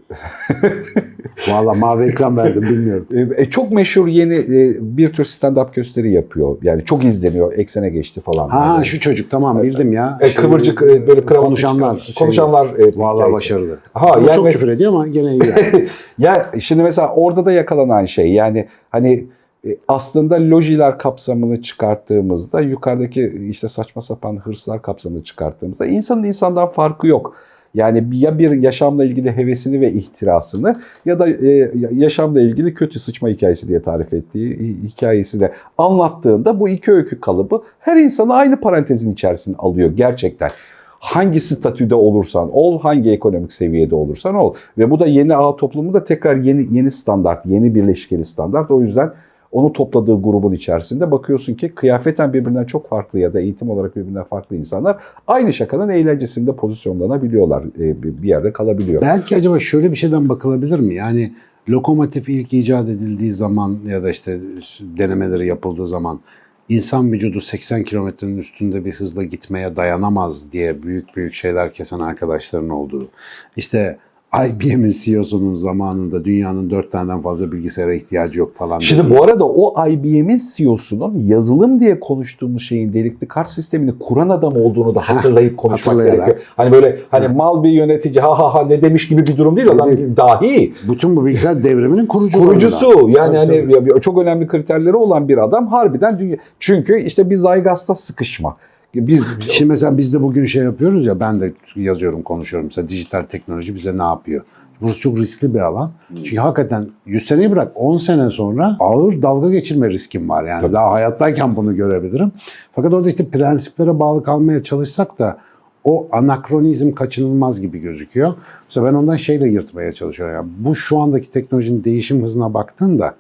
Valla 1.50 1.74
mavi 1.74 2.04
ekran 2.04 2.36
verdim 2.36 2.62
bilmiyorum. 2.62 3.06
e, 3.36 3.44
çok 3.44 3.72
meşhur 3.72 4.06
yeni 4.06 4.34
e, 4.34 4.76
bir 4.80 5.12
tür 5.12 5.24
stand-up 5.24 5.74
gösteri 5.74 6.12
yapıyor. 6.12 6.56
Yani 6.62 6.84
çok 6.84 7.04
izleniyor. 7.04 7.52
Eksene 7.58 7.88
geçti 7.90 8.20
falan. 8.20 8.48
Ha 8.48 8.64
Yani, 8.66 8.86
şu 8.86 9.00
çocuk 9.00 9.30
tamam 9.30 9.62
bildim 9.62 9.92
ya. 9.92 10.18
e, 10.20 10.34
kıvırcık 10.34 10.82
e, 10.82 10.86
böyle 11.06 11.26
kravatlı 11.26 11.46
konuşanlar. 11.46 11.96
çıkan- 11.98 12.14
konuşanlar 12.18 12.66
e, 12.66 12.82
Valla 12.96 13.14
hikayesi. 13.14 13.32
başarılı. 13.32 13.78
Ha 13.94 14.06
Ama 14.14 14.26
yani 14.26 14.36
çok 14.36 14.46
küfür 14.50 14.68
ediyor 14.68 14.92
ama 14.92 15.08
gene 15.08 15.30
iyi. 15.32 15.40
yani. 15.48 15.88
Ya 16.18 16.50
şimdi 16.60 16.82
mesela 16.82 17.14
orada 17.14 17.44
da 17.44 17.52
yakalanan 17.52 18.04
şey 18.04 18.32
yani 18.32 18.68
hani 18.90 19.26
e, 19.66 19.76
aslında 19.88 20.34
lojiler 20.50 20.98
kapsamını 20.98 21.62
çıkarttığımızda 21.62 22.60
yukarıdaki 22.60 23.46
işte 23.50 23.68
saçma 23.68 24.02
sapan 24.02 24.36
hırslar 24.36 24.82
kapsamını 24.82 25.24
çıkarttığımızda 25.24 25.86
insanın 25.86 26.24
insandan 26.24 26.68
farkı 26.68 27.06
yok. 27.06 27.36
Yani 27.74 28.04
ya 28.12 28.38
bir 28.38 28.50
yaşamla 28.50 29.04
ilgili 29.04 29.36
hevesini 29.36 29.80
ve 29.80 29.92
ihtirasını 29.92 30.80
ya 31.06 31.18
da 31.18 31.28
e, 31.28 31.70
yaşamla 31.92 32.40
ilgili 32.40 32.74
kötü 32.74 32.98
sıçma 33.00 33.28
hikayesi 33.28 33.68
diye 33.68 33.82
tarif 33.82 34.12
ettiği 34.12 34.56
hi- 34.56 34.88
hikayesi 34.88 35.40
de 35.40 35.52
anlattığında 35.78 36.60
bu 36.60 36.68
iki 36.68 36.92
öykü 36.92 37.20
kalıbı 37.20 37.62
her 37.80 37.96
insanı 37.96 38.34
aynı 38.34 38.60
parantezin 38.60 39.12
içerisine 39.12 39.56
alıyor 39.58 39.90
gerçekten. 39.96 40.50
Hangi 40.98 41.40
statüde 41.40 41.94
olursan 41.94 42.50
ol, 42.52 42.80
hangi 42.80 43.10
ekonomik 43.10 43.52
seviyede 43.52 43.94
olursan 43.94 44.34
ol. 44.34 44.54
Ve 44.78 44.90
bu 44.90 45.00
da 45.00 45.06
yeni 45.06 45.36
ağ 45.36 45.56
toplumu 45.56 45.94
da 45.94 46.04
tekrar 46.04 46.36
yeni 46.36 46.76
yeni 46.76 46.90
standart, 46.90 47.46
yeni 47.46 47.74
birleşkeli 47.74 48.24
standart. 48.24 48.70
O 48.70 48.82
yüzden 48.82 49.10
onu 49.54 49.72
topladığı 49.72 50.22
grubun 50.22 50.52
içerisinde 50.52 51.10
bakıyorsun 51.10 51.54
ki 51.54 51.74
kıyafeten 51.74 52.32
birbirinden 52.32 52.64
çok 52.64 52.88
farklı 52.88 53.18
ya 53.18 53.34
da 53.34 53.40
eğitim 53.40 53.70
olarak 53.70 53.96
birbirinden 53.96 54.24
farklı 54.24 54.56
insanlar 54.56 54.96
aynı 55.26 55.52
şakanın 55.52 55.88
eğlencesinde 55.88 56.56
pozisyonlanabiliyorlar. 56.56 57.62
E, 57.62 58.02
bir 58.22 58.28
yerde 58.28 58.52
kalabiliyor. 58.52 59.02
Belki 59.02 59.36
acaba 59.36 59.58
şöyle 59.58 59.90
bir 59.90 59.96
şeyden 59.96 60.28
bakılabilir 60.28 60.78
mi? 60.78 60.94
Yani 60.94 61.32
lokomotif 61.68 62.28
ilk 62.28 62.52
icat 62.52 62.88
edildiği 62.88 63.32
zaman 63.32 63.78
ya 63.86 64.02
da 64.02 64.10
işte 64.10 64.38
denemeleri 64.80 65.46
yapıldığı 65.46 65.86
zaman 65.86 66.20
insan 66.68 67.12
vücudu 67.12 67.40
80 67.40 67.82
kilometrenin 67.82 68.38
üstünde 68.38 68.84
bir 68.84 68.92
hızla 68.92 69.22
gitmeye 69.22 69.76
dayanamaz 69.76 70.52
diye 70.52 70.82
büyük 70.82 71.16
büyük 71.16 71.34
şeyler 71.34 71.72
kesen 71.72 72.00
arkadaşların 72.00 72.70
olduğu. 72.70 73.08
İşte 73.56 73.98
IBM'in 74.42 74.94
CEO'sunun 75.04 75.54
zamanında 75.54 76.24
dünyanın 76.24 76.70
dört 76.70 76.92
taneden 76.92 77.20
fazla 77.20 77.52
bilgisayara 77.52 77.94
ihtiyacı 77.94 78.38
yok 78.40 78.56
falan. 78.56 78.78
Şimdi 78.78 79.02
dedi. 79.02 79.10
bu 79.10 79.24
arada 79.24 79.44
o 79.44 79.88
IBM'in 79.88 80.40
CEO'sunun 80.56 81.18
yazılım 81.18 81.80
diye 81.80 82.00
konuştuğumuz 82.00 82.62
şeyin 82.62 82.92
delikli 82.92 83.28
kart 83.28 83.50
sistemini 83.50 83.98
kuran 83.98 84.28
adam 84.28 84.56
olduğunu 84.56 84.94
da 84.94 85.00
hatırlayıp 85.00 85.56
konuşmak 85.56 85.96
gerekiyor. 85.96 86.40
Hani 86.56 86.72
böyle 86.72 86.98
hani 87.10 87.28
mal 87.28 87.62
bir 87.64 87.70
yönetici 87.70 88.20
ha 88.20 88.38
ha 88.38 88.54
ha 88.54 88.64
ne 88.66 88.82
demiş 88.82 89.08
gibi 89.08 89.26
bir 89.26 89.36
durum 89.36 89.56
değil. 89.56 89.70
Adam 89.70 89.96
Değil. 89.96 90.16
dahi. 90.16 90.72
bütün 90.88 91.16
bu 91.16 91.26
bilgisayar 91.26 91.64
devriminin 91.64 92.06
kurucularından. 92.06 92.50
Kurucusu 92.50 93.08
yani 93.08 93.14
Tabii, 93.14 93.36
hani 93.36 93.72
tabii. 93.72 94.00
çok 94.00 94.18
önemli 94.18 94.46
kriterleri 94.46 94.96
olan 94.96 95.28
bir 95.28 95.38
adam 95.38 95.66
harbiden 95.66 96.18
dünya. 96.18 96.36
Çünkü 96.60 97.00
işte 97.00 97.30
bir 97.30 97.36
Zygas'ta 97.36 97.94
sıkışma. 97.94 98.56
Bir, 98.94 99.22
Şimdi 99.40 99.68
mesela 99.68 99.98
biz 99.98 100.14
de 100.14 100.22
bugün 100.22 100.44
şey 100.44 100.62
yapıyoruz 100.62 101.06
ya 101.06 101.20
ben 101.20 101.40
de 101.40 101.52
yazıyorum 101.76 102.22
konuşuyorum 102.22 102.66
mesela 102.66 102.88
dijital 102.88 103.22
teknoloji 103.22 103.74
bize 103.74 103.98
ne 103.98 104.02
yapıyor? 104.02 104.42
Burası 104.80 105.00
çok 105.00 105.18
riskli 105.18 105.54
bir 105.54 105.58
alan. 105.58 105.92
Çünkü 106.14 106.36
hakikaten 106.36 106.88
100 107.06 107.26
seneyi 107.26 107.50
bırak 107.50 107.72
10 107.74 107.96
sene 107.96 108.30
sonra 108.30 108.76
ağır 108.80 109.22
dalga 109.22 109.50
geçirme 109.50 109.90
riskim 109.90 110.28
var. 110.28 110.44
Yani 110.44 110.60
Tabii. 110.60 110.72
daha 110.72 110.90
hayattayken 110.92 111.56
bunu 111.56 111.76
görebilirim. 111.76 112.32
Fakat 112.72 112.92
orada 112.92 113.08
işte 113.08 113.28
prensiplere 113.28 113.98
bağlı 113.98 114.22
kalmaya 114.22 114.62
çalışsak 114.62 115.18
da 115.18 115.38
o 115.84 116.08
anakronizm 116.12 116.92
kaçınılmaz 116.92 117.60
gibi 117.60 117.78
gözüküyor. 117.78 118.34
Mesela 118.68 118.86
ben 118.86 118.94
ondan 118.94 119.16
şeyle 119.16 119.48
yırtmaya 119.48 119.92
çalışıyorum. 119.92 120.34
Yani 120.34 120.48
bu 120.58 120.74
şu 120.74 120.98
andaki 120.98 121.30
teknolojinin 121.30 121.84
değişim 121.84 122.22
hızına 122.22 122.54
baktığında 122.54 123.14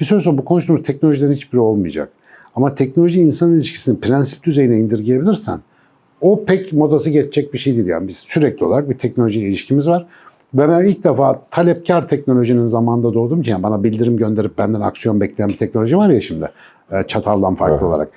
bir 0.00 0.04
süre 0.04 0.20
sonra 0.20 0.38
bu 0.38 0.44
konuştuğumuz 0.44 0.82
teknolojilerin 0.82 1.32
hiçbiri 1.32 1.60
olmayacak. 1.60 2.08
Ama 2.56 2.74
teknoloji 2.74 3.20
insan 3.20 3.52
ilişkisini 3.52 4.00
prensip 4.00 4.42
düzeyine 4.42 4.78
indirgeyebilirsen 4.78 5.60
o 6.20 6.44
pek 6.44 6.72
modası 6.72 7.10
geçecek 7.10 7.52
bir 7.54 7.58
şey 7.58 7.74
değil. 7.76 7.86
Yani 7.86 8.08
biz 8.08 8.16
sürekli 8.16 8.66
olarak 8.66 8.90
bir 8.90 8.98
teknolojiyle 8.98 9.48
ilişkimiz 9.48 9.88
var. 9.88 10.06
Ve 10.54 10.68
ben 10.68 10.84
ilk 10.84 11.04
defa 11.04 11.42
talepkar 11.50 12.08
teknolojinin 12.08 12.66
zamanında 12.66 13.14
doğdum 13.14 13.40
için 13.40 13.52
yani 13.52 13.62
bana 13.62 13.84
bildirim 13.84 14.16
gönderip 14.16 14.58
benden 14.58 14.80
aksiyon 14.80 15.20
bekleyen 15.20 15.48
bir 15.48 15.56
teknoloji 15.56 15.96
var 15.96 16.10
ya 16.10 16.20
şimdi 16.20 16.50
e, 16.92 17.02
çataldan 17.02 17.54
farklı 17.54 17.74
Evet. 17.74 17.84
olarak. 17.84 18.08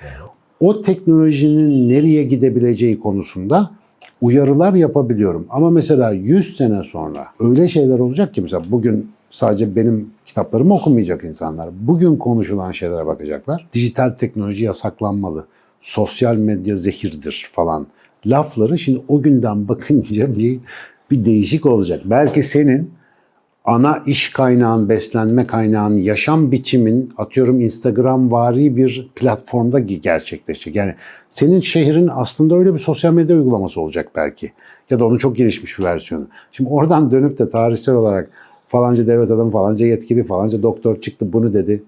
O 0.60 0.82
teknolojinin 0.82 1.88
nereye 1.88 2.22
gidebileceği 2.22 3.00
konusunda 3.00 3.70
uyarılar 4.20 4.74
yapabiliyorum. 4.74 5.46
Ama 5.50 5.70
mesela 5.70 6.12
100 6.12 6.56
sene 6.56 6.82
sonra 6.82 7.26
öyle 7.40 7.68
şeyler 7.68 7.98
olacak 7.98 8.34
ki 8.34 8.42
mesela 8.42 8.62
bugün 8.70 9.10
sadece 9.36 9.76
benim 9.76 10.10
kitaplarımı 10.26 10.74
okumayacak 10.74 11.24
insanlar. 11.24 11.70
Bugün 11.80 12.16
konuşulan 12.16 12.72
şeylere 12.72 13.06
bakacaklar. 13.06 13.66
Dijital 13.72 14.10
teknoloji 14.10 14.64
yasaklanmalı. 14.64 15.46
Sosyal 15.80 16.36
medya 16.36 16.76
zehirdir 16.76 17.50
falan. 17.52 17.86
Lafları 18.26 18.78
şimdi 18.78 19.02
o 19.08 19.22
günden 19.22 19.68
bakınca 19.68 20.36
bir 20.38 20.60
bir 21.10 21.24
değişik 21.24 21.66
olacak. 21.66 22.02
Belki 22.04 22.42
senin 22.42 22.90
ana 23.64 24.02
iş 24.06 24.30
kaynağın, 24.32 24.88
beslenme 24.88 25.46
kaynağın, 25.46 25.94
yaşam 25.94 26.52
biçimin 26.52 27.12
atıyorum 27.18 27.60
Instagram 27.60 28.32
vari 28.32 28.76
bir 28.76 29.10
platformda 29.14 29.80
ge- 29.80 30.00
gerçekleşecek. 30.00 30.76
Yani 30.76 30.94
senin 31.28 31.60
şehrin 31.60 32.10
aslında 32.12 32.56
öyle 32.56 32.72
bir 32.74 32.78
sosyal 32.78 33.12
medya 33.12 33.36
uygulaması 33.36 33.80
olacak 33.80 34.08
belki. 34.14 34.52
Ya 34.90 34.98
da 34.98 35.06
onun 35.06 35.18
çok 35.18 35.36
gelişmiş 35.36 35.78
bir 35.78 35.84
versiyonu. 35.84 36.26
Şimdi 36.52 36.70
oradan 36.70 37.10
dönüp 37.10 37.38
de 37.38 37.50
tarihsel 37.50 37.94
olarak 37.94 38.30
falanca 38.68 39.06
devlet 39.06 39.30
adamı, 39.30 39.50
falanca 39.50 39.86
yetkili, 39.86 40.24
falanca 40.24 40.62
doktor 40.62 41.00
çıktı 41.00 41.32
bunu 41.32 41.54
dedi. 41.54 41.82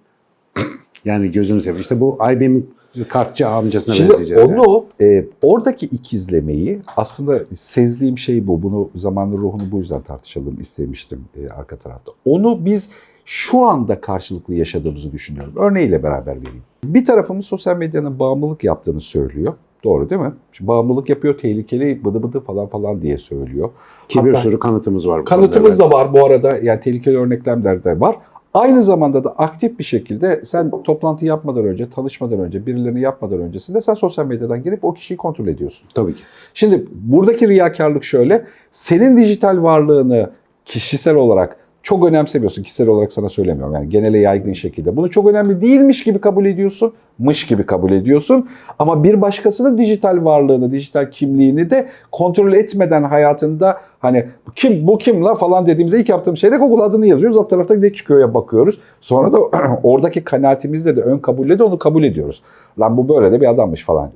Yani 1.04 1.30
gözünü 1.30 1.60
seveyim. 1.60 1.80
İşte 1.80 2.00
bu 2.00 2.18
IBM'in 2.32 2.70
kartçı 3.08 3.48
amcasına 3.48 3.94
Şimdi 3.94 4.10
benzeyecek. 4.10 4.38
yani. 4.38 4.60
onu 4.60 4.84
e, 5.00 5.24
oradaki 5.42 5.86
ikizlemeyi 5.86 6.80
aslında 6.96 7.40
sezdiğim 7.56 8.18
şey 8.18 8.46
bu. 8.46 8.62
Bunu 8.62 8.90
zamanlı 8.94 9.38
ruhunu 9.38 9.70
bu 9.72 9.78
yüzden 9.78 10.02
tartışalım 10.02 10.60
istemiştim 10.60 11.24
e, 11.36 11.48
arka 11.48 11.76
tarafta. 11.76 12.12
Onu 12.24 12.64
biz 12.64 12.90
şu 13.24 13.58
anda 13.58 14.00
karşılıklı 14.00 14.54
yaşadığımızı 14.54 15.12
düşünüyorum. 15.12 15.52
Örneğiyle 15.56 16.02
beraber 16.02 16.36
vereyim. 16.36 16.62
Bir 16.84 17.04
tarafımız 17.04 17.46
sosyal 17.46 17.76
medyanın 17.76 18.18
bağımlılık 18.18 18.64
yaptığını 18.64 19.00
söylüyor. 19.00 19.54
Doğru 19.84 20.10
değil 20.10 20.20
mi? 20.20 20.32
Şimdi 20.52 20.68
bağımlılık 20.68 21.08
yapıyor, 21.08 21.38
tehlikeli, 21.38 22.04
bıdı 22.04 22.22
bıdı 22.22 22.40
falan 22.40 22.66
falan 22.66 23.02
diye 23.02 23.18
söylüyor. 23.18 23.70
Ki 24.08 24.18
bir 24.24 24.28
Hatta- 24.30 24.38
sürü 24.42 24.58
kanıtımız 24.58 25.08
var. 25.08 25.20
bu 25.20 25.24
Kanıtımız 25.24 25.78
konuda. 25.78 25.92
da 25.94 25.98
var 25.98 26.12
bu 26.12 26.24
arada. 26.24 26.58
Yani 26.62 26.80
tehlikeli 26.80 27.18
örneklemler 27.18 27.84
de 27.84 28.00
var. 28.00 28.16
Aynı 28.54 28.84
zamanda 28.84 29.24
da 29.24 29.30
aktif 29.30 29.78
bir 29.78 29.84
şekilde 29.84 30.42
sen 30.44 30.70
toplantı 30.84 31.26
yapmadan 31.26 31.64
önce, 31.64 31.90
tanışmadan 31.90 32.40
önce, 32.40 32.66
birilerini 32.66 33.00
yapmadan 33.00 33.38
öncesinde 33.40 33.80
sen 33.80 33.94
sosyal 33.94 34.26
medyadan 34.26 34.62
girip 34.62 34.84
o 34.84 34.94
kişiyi 34.94 35.16
kontrol 35.16 35.46
ediyorsun. 35.46 35.88
Tabii 35.94 36.14
ki. 36.14 36.22
Şimdi 36.54 36.84
buradaki 36.92 37.48
riyakarlık 37.48 38.04
şöyle. 38.04 38.44
Senin 38.72 39.16
dijital 39.16 39.62
varlığını 39.62 40.30
kişisel 40.64 41.14
olarak 41.14 41.56
çok 41.88 42.06
önemsemiyorsun. 42.06 42.62
Kişisel 42.62 42.88
olarak 42.88 43.12
sana 43.12 43.28
söylemiyorum. 43.28 43.74
Yani 43.74 43.88
genele 43.88 44.18
yaygın 44.18 44.52
şekilde. 44.52 44.96
Bunu 44.96 45.10
çok 45.10 45.26
önemli 45.26 45.60
değilmiş 45.60 46.04
gibi 46.04 46.18
kabul 46.18 46.46
ediyorsun. 46.46 46.92
Mış 47.18 47.46
gibi 47.46 47.66
kabul 47.66 47.92
ediyorsun. 47.92 48.48
Ama 48.78 49.04
bir 49.04 49.20
başkasının 49.20 49.78
dijital 49.78 50.24
varlığını, 50.24 50.72
dijital 50.72 51.10
kimliğini 51.10 51.70
de 51.70 51.88
kontrol 52.12 52.52
etmeden 52.52 53.02
hayatında 53.02 53.76
hani 54.00 54.26
kim 54.56 54.86
bu 54.86 54.98
kim 54.98 55.24
la 55.24 55.34
falan 55.34 55.66
dediğimizde 55.66 56.00
ilk 56.00 56.08
yaptığım 56.08 56.36
şey 56.36 56.52
de 56.52 56.56
Google 56.56 56.84
adını 56.84 57.06
yazıyoruz. 57.06 57.36
Alt 57.36 57.50
tarafta 57.50 57.74
ne 57.74 57.92
çıkıyor 57.92 58.20
ya 58.20 58.34
bakıyoruz. 58.34 58.80
Sonra 59.00 59.32
da 59.32 59.38
oradaki 59.82 60.24
kanaatimizle 60.24 60.96
de 60.96 61.00
ön 61.00 61.18
kabulle 61.18 61.58
de 61.58 61.62
onu 61.62 61.78
kabul 61.78 62.04
ediyoruz. 62.04 62.42
Lan 62.80 62.96
bu 62.96 63.08
böyle 63.08 63.32
de 63.32 63.40
bir 63.40 63.50
adammış 63.50 63.84
falan. 63.84 64.10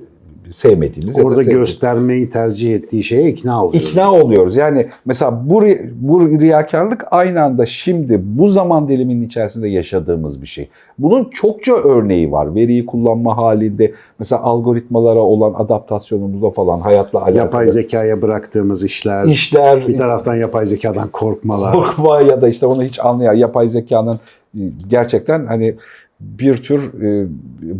Sevmediğimiz 0.53 1.17
ya 1.17 1.23
da 1.23 1.27
Orada 1.27 1.43
sevdiğimiz. 1.43 1.59
göstermeyi 1.59 2.29
tercih 2.29 2.75
ettiği 2.75 3.03
şeye 3.03 3.29
ikna 3.29 3.65
oluyoruz. 3.65 3.89
İkna 3.89 4.13
oluyoruz. 4.13 4.55
Yani 4.55 4.87
mesela 5.05 5.49
bu, 5.49 5.63
bu 5.95 6.29
riyakarlık 6.39 7.05
aynı 7.11 7.43
anda 7.43 7.65
şimdi 7.65 8.21
bu 8.23 8.47
zaman 8.47 8.87
diliminin 8.87 9.27
içerisinde 9.27 9.67
yaşadığımız 9.67 10.41
bir 10.41 10.47
şey. 10.47 10.69
Bunun 10.99 11.29
çokça 11.29 11.73
örneği 11.73 12.31
var. 12.31 12.55
Veriyi 12.55 12.85
kullanma 12.85 13.37
halinde 13.37 13.93
mesela 14.19 14.43
algoritmalara 14.43 15.19
olan 15.19 15.53
adaptasyonumuzda 15.53 16.49
falan 16.49 16.79
hayatla 16.79 17.19
alakalı. 17.19 17.37
Yapay 17.37 17.67
zekaya 17.67 18.21
bıraktığımız 18.21 18.83
işler, 18.83 19.25
işler, 19.25 19.87
bir 19.87 19.97
taraftan 19.97 20.35
yapay 20.35 20.65
zekadan 20.65 21.07
korkmalar. 21.07 21.73
korkma 21.73 22.21
ya 22.21 22.41
da 22.41 22.49
işte 22.49 22.65
onu 22.65 22.83
hiç 22.83 22.99
anlayan 22.99 23.33
yapay 23.33 23.69
zekanın 23.69 24.19
e, 24.55 24.61
gerçekten 24.89 25.45
hani 25.45 25.75
bir 26.23 26.57
tür 26.57 27.01
e, 27.03 27.27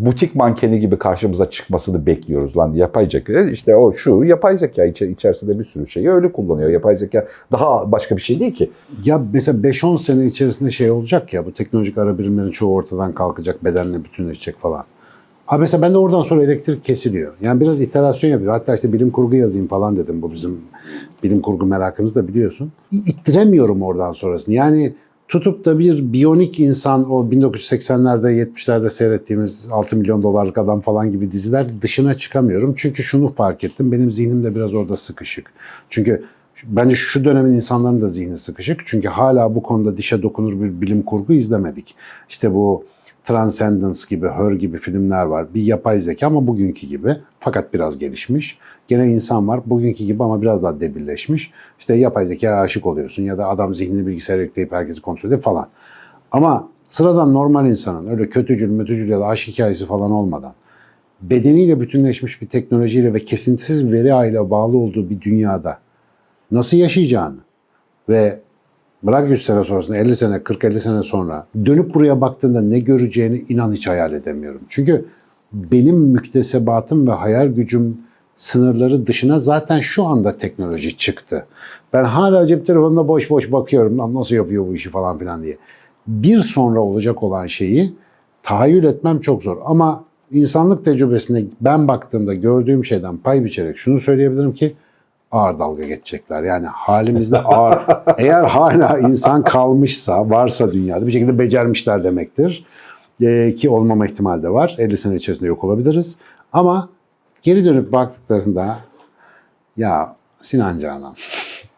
butik 0.05 0.35
mankeni 0.35 0.79
gibi 0.79 0.97
karşımıza 0.97 1.49
çıkmasını 1.49 2.05
bekliyoruz 2.05 2.57
lan 2.57 2.73
yapay 2.73 3.09
zeka 3.09 3.41
işte 3.49 3.75
o 3.75 3.93
şu 3.93 4.23
yapay 4.23 4.57
zeka 4.57 4.85
içe- 4.85 5.09
içerisinde 5.11 5.59
bir 5.59 5.63
sürü 5.63 5.87
şeyi 5.89 6.09
öyle 6.09 6.31
kullanıyor 6.31 6.69
yapay 6.69 6.97
zeka 6.97 7.27
daha 7.51 7.91
başka 7.91 8.15
bir 8.17 8.21
şey 8.21 8.39
değil 8.39 8.53
ki 8.55 8.69
Ya 9.05 9.21
mesela 9.33 9.63
5-10 9.63 9.97
sene 9.97 10.25
içerisinde 10.25 10.71
şey 10.71 10.91
olacak 10.91 11.33
ya 11.33 11.45
bu 11.45 11.53
teknolojik 11.53 11.97
ara 11.97 12.17
birimlerin 12.17 12.51
çoğu 12.51 12.73
ortadan 12.73 13.11
kalkacak, 13.13 13.63
bedenle 13.63 14.03
bütünleşecek 14.03 14.59
falan. 14.59 14.83
Abi 15.47 15.61
mesela 15.61 15.81
ben 15.81 15.93
de 15.93 15.97
oradan 15.97 16.21
sonra 16.21 16.43
elektrik 16.43 16.83
kesiliyor. 16.83 17.33
Yani 17.41 17.59
biraz 17.61 17.81
iterasyon 17.81 18.29
yapıyor. 18.31 18.51
Hatta 18.51 18.75
işte 18.75 18.93
bilim 18.93 19.09
kurgu 19.11 19.35
yazayım 19.35 19.67
falan 19.67 19.97
dedim. 19.97 20.21
Bu 20.21 20.31
bizim 20.31 20.57
bilim 21.23 21.41
kurgu 21.41 21.65
merakımız 21.65 22.15
da 22.15 22.27
biliyorsun. 22.27 22.71
İttiremiyorum 22.91 23.81
oradan 23.81 24.11
sonrasını. 24.13 24.55
Yani 24.55 24.93
tutup 25.27 25.65
da 25.65 25.79
bir 25.79 26.13
biyonik 26.13 26.59
insan 26.59 27.11
o 27.11 27.29
1980'lerde 27.31 28.45
70'lerde 28.45 28.89
seyrettiğimiz 28.89 29.65
6 29.71 29.95
milyon 29.95 30.23
dolarlık 30.23 30.57
adam 30.57 30.81
falan 30.81 31.11
gibi 31.11 31.31
diziler 31.31 31.81
dışına 31.81 32.13
çıkamıyorum. 32.13 32.73
Çünkü 32.77 33.03
şunu 33.03 33.33
fark 33.33 33.63
ettim. 33.63 33.91
Benim 33.91 34.11
zihnim 34.11 34.43
de 34.43 34.55
biraz 34.55 34.73
orada 34.73 34.97
sıkışık. 34.97 35.51
Çünkü 35.89 36.23
Bence 36.63 36.95
şu 36.95 37.25
dönemin 37.25 37.53
insanların 37.53 38.01
da 38.01 38.07
zihni 38.07 38.37
sıkışık. 38.37 38.81
Çünkü 38.85 39.07
hala 39.07 39.55
bu 39.55 39.63
konuda 39.63 39.97
dişe 39.97 40.21
dokunur 40.21 40.61
bir 40.61 40.81
bilim 40.81 41.01
kurgu 41.01 41.33
izlemedik. 41.33 41.95
İşte 42.29 42.53
bu 42.53 42.85
Transcendence 43.23 43.99
gibi, 44.09 44.27
Her 44.27 44.51
gibi 44.51 44.77
filmler 44.77 45.25
var. 45.25 45.53
Bir 45.53 45.61
yapay 45.61 46.01
zeka 46.01 46.27
ama 46.27 46.47
bugünkü 46.47 46.87
gibi. 46.87 47.15
Fakat 47.39 47.73
biraz 47.73 47.97
gelişmiş. 47.97 48.57
Gene 48.87 49.07
insan 49.07 49.47
var 49.47 49.61
bugünkü 49.65 50.03
gibi 50.03 50.23
ama 50.23 50.41
biraz 50.41 50.63
daha 50.63 50.79
debilleşmiş. 50.79 51.51
İşte 51.79 51.95
yapay 51.95 52.25
zekaya 52.25 52.61
aşık 52.61 52.85
oluyorsun 52.85 53.23
ya 53.23 53.37
da 53.37 53.47
adam 53.47 53.75
zihnini 53.75 54.07
bilgisayara 54.07 54.41
yükleyip 54.41 54.71
herkesi 54.71 55.01
kontrol 55.01 55.29
ediyor 55.29 55.41
falan. 55.41 55.67
Ama 56.31 56.69
sıradan 56.87 57.33
normal 57.33 57.67
insanın 57.67 58.07
öyle 58.07 58.29
kötücül, 58.29 58.69
mötücül 58.69 59.09
ya 59.09 59.19
da 59.19 59.25
aşk 59.25 59.47
hikayesi 59.47 59.85
falan 59.85 60.11
olmadan 60.11 60.53
bedeniyle 61.21 61.79
bütünleşmiş 61.79 62.41
bir 62.41 62.47
teknolojiyle 62.47 63.13
ve 63.13 63.19
kesintisiz 63.19 63.91
veri 63.91 64.13
ağıyla 64.13 64.49
bağlı 64.49 64.77
olduğu 64.77 65.09
bir 65.09 65.21
dünyada 65.21 65.79
nasıl 66.51 66.77
yaşayacağını 66.77 67.39
ve 68.09 68.39
Bırak 69.03 69.29
100 69.29 69.45
sene 69.45 69.63
sonrasında 69.63 69.97
50 69.97 70.15
sene 70.15 70.35
40-50 70.35 70.79
sene 70.79 71.03
sonra 71.03 71.47
dönüp 71.65 71.93
buraya 71.93 72.21
baktığında 72.21 72.61
ne 72.61 72.79
göreceğini 72.79 73.45
inan 73.49 73.73
hiç 73.73 73.87
hayal 73.87 74.13
edemiyorum. 74.13 74.61
Çünkü 74.69 75.05
benim 75.53 75.95
müktesebatım 75.95 77.07
ve 77.07 77.11
hayal 77.11 77.47
gücüm 77.47 77.97
sınırları 78.35 79.07
dışına 79.07 79.39
zaten 79.39 79.79
şu 79.79 80.03
anda 80.03 80.37
teknoloji 80.37 80.97
çıktı. 80.97 81.45
Ben 81.93 82.03
hala 82.03 82.47
cep 82.47 82.67
telefonuna 82.67 83.07
boş 83.07 83.29
boş 83.29 83.51
bakıyorum 83.51 83.97
lan 83.97 84.13
nasıl 84.13 84.35
yapıyor 84.35 84.67
bu 84.67 84.75
işi 84.75 84.89
falan 84.89 85.17
filan 85.19 85.43
diye. 85.43 85.57
Bir 86.07 86.39
sonra 86.39 86.79
olacak 86.79 87.23
olan 87.23 87.47
şeyi 87.47 87.93
tahayyül 88.43 88.83
etmem 88.83 89.19
çok 89.19 89.43
zor. 89.43 89.57
Ama 89.65 90.03
insanlık 90.31 90.85
tecrübesine 90.85 91.43
ben 91.61 91.87
baktığımda 91.87 92.33
gördüğüm 92.33 92.85
şeyden 92.85 93.17
pay 93.17 93.45
biçerek 93.45 93.77
şunu 93.77 93.99
söyleyebilirim 93.99 94.53
ki 94.53 94.73
ağır 95.33 95.59
dalga 95.59 95.83
geçecekler. 95.83 96.43
Yani 96.43 96.67
halimizde 96.67 97.39
ağır. 97.39 97.81
Eğer 98.17 98.43
hala 98.43 98.99
insan 98.99 99.43
kalmışsa, 99.43 100.29
varsa 100.29 100.71
dünyada 100.71 101.07
bir 101.07 101.11
şekilde 101.11 101.39
becermişler 101.39 102.03
demektir. 102.03 102.65
Ee, 103.21 103.55
ki 103.55 103.69
olmama 103.69 104.05
ihtimali 104.05 104.43
de 104.43 104.49
var. 104.49 104.75
50 104.77 104.97
sene 104.97 105.15
içerisinde 105.15 105.47
yok 105.47 105.63
olabiliriz. 105.63 106.17
Ama 106.53 106.89
geri 107.41 107.65
dönüp 107.65 107.91
baktıklarında 107.91 108.79
ya 109.77 110.15
Sinan 110.41 110.79
Canan 110.79 111.15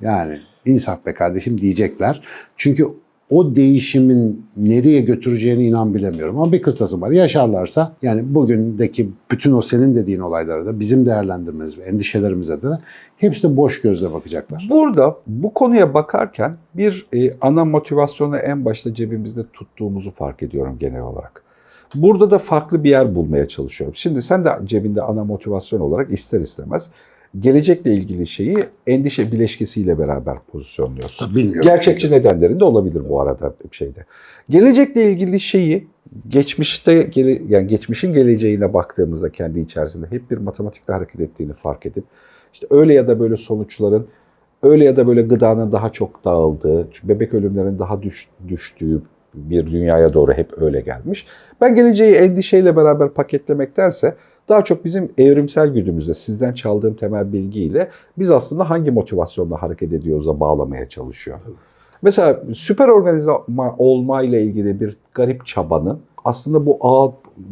yani 0.02 0.42
insaf 0.66 1.06
be 1.06 1.14
kardeşim 1.14 1.62
diyecekler. 1.62 2.22
Çünkü 2.58 2.90
o 3.30 3.56
değişimin 3.56 4.46
nereye 4.58 5.02
götüreceğini 5.02 5.68
inan 5.68 5.94
bilemiyorum. 5.94 6.40
Ama 6.40 6.52
bir 6.52 6.62
kıstası 6.62 7.02
var. 7.02 7.12
Yaşarlarsa 7.12 7.94
yani 8.02 8.36
bugündeki 8.36 9.10
bütün 9.32 9.52
o 9.52 9.62
senin 9.62 9.96
dediğin 9.96 10.20
olaylara 10.20 10.66
da 10.66 10.80
bizim 10.80 11.06
değerlendirmemiz 11.06 11.78
ve 11.78 11.84
endişelerimize 11.84 12.62
de 12.62 12.68
hepsi 13.18 13.44
de 13.44 13.58
boş 13.58 13.82
gözle 13.82 14.14
bakacaklar. 14.14 14.68
Burada 14.70 15.18
bu 15.28 15.54
konuya 15.54 15.94
bakarken 15.94 16.58
bir 16.74 17.08
e, 17.14 17.32
ana 17.42 17.66
motivasyonu 17.66 18.38
en 18.38 18.66
başta 18.66 18.94
cebimizde 18.94 19.44
tuttuğumuzu 19.54 20.12
fark 20.12 20.44
ediyorum 20.44 20.78
genel 20.80 21.02
olarak. 21.02 21.44
Burada 21.96 22.32
da 22.32 22.38
farklı 22.38 22.84
bir 22.84 22.90
yer 22.90 23.16
bulmaya 23.16 23.48
çalışıyorum. 23.48 23.96
Şimdi 23.96 24.22
sen 24.22 24.46
de 24.46 24.50
cebinde 24.66 25.02
ana 25.02 25.24
motivasyon 25.24 25.80
olarak 25.80 26.12
ister 26.12 26.42
istemez 26.42 26.90
gelecekle 27.40 27.94
ilgili 27.94 28.28
şeyi 28.28 28.58
endişe 28.88 29.32
bileşkesiyle 29.32 30.00
beraber 30.00 30.38
pozisyonluyorsun. 30.52 31.36
Bilmiyorum. 31.36 31.62
Gerçekçi 31.64 32.12
nedenlerin 32.12 32.60
de 32.60 32.64
olabilir 32.64 33.02
bu 33.10 33.22
arada 33.22 33.54
bir 33.72 33.78
şeyde. 33.78 34.06
Gelecekle 34.50 35.12
ilgili 35.12 35.40
şeyi 35.40 35.88
geçmişte 36.28 37.12
yani 37.48 37.68
geçmişin 37.68 38.14
geleceğine 38.14 38.74
baktığımızda 38.74 39.30
kendi 39.30 39.60
içerisinde 39.60 40.08
hep 40.10 40.32
bir 40.32 40.38
matematikle 40.38 40.94
hareket 40.94 41.22
ettiğini 41.22 41.54
fark 41.54 41.86
edip 41.86 42.04
işte 42.54 42.68
öyle 42.70 42.94
ya 42.94 43.08
da 43.08 43.20
böyle 43.20 43.38
sonuçların 43.38 44.08
öyle 44.64 44.86
ya 44.86 44.96
da 44.96 45.08
böyle 45.08 45.22
gıdanın 45.22 45.72
daha 45.72 45.92
çok 45.92 46.26
dağıldığı, 46.26 46.88
bebek 47.04 47.34
ölümlerinin 47.34 47.80
daha 47.80 48.04
düş, 48.04 48.28
düştüğü 48.48 49.02
bir 49.34 49.66
dünyaya 49.66 50.14
doğru 50.14 50.34
hep 50.34 50.62
öyle 50.62 50.82
gelmiş. 50.82 51.28
Ben 51.62 51.76
geleceği 51.76 52.16
endişeyle 52.16 52.76
beraber 52.76 53.10
paketlemektense 53.10 54.16
daha 54.50 54.64
çok 54.64 54.86
bizim 54.86 55.12
evrimsel 55.18 55.70
güdümüzde 55.70 56.14
sizden 56.14 56.54
çaldığım 56.54 56.94
temel 56.94 57.34
bilgiyle 57.34 57.90
biz 58.18 58.32
aslında 58.32 58.70
hangi 58.70 58.92
motivasyonla 58.92 59.62
hareket 59.62 59.94
ediyoruz'a 59.94 60.40
bağlamaya 60.40 60.90
çalışıyor. 60.90 61.38
Mesela 62.02 62.42
süper 62.54 62.88
organizma 62.88 63.76
olma 63.78 64.24
ile 64.24 64.44
ilgili 64.44 64.80
bir 64.80 64.98
garip 65.14 65.46
çabanın 65.46 66.00
aslında 66.26 66.66
bu 66.66 66.78
ağ, 66.82 67.12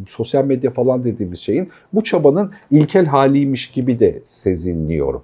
sosyal 0.10 0.46
medya 0.46 0.72
falan 0.72 1.04
dediğimiz 1.04 1.40
şeyin 1.40 1.70
bu 1.94 2.04
çabanın 2.04 2.52
ilkel 2.72 3.06
haliymiş 3.06 3.72
gibi 3.72 4.00
de 4.00 4.22
sezinliyorum. 4.26 5.22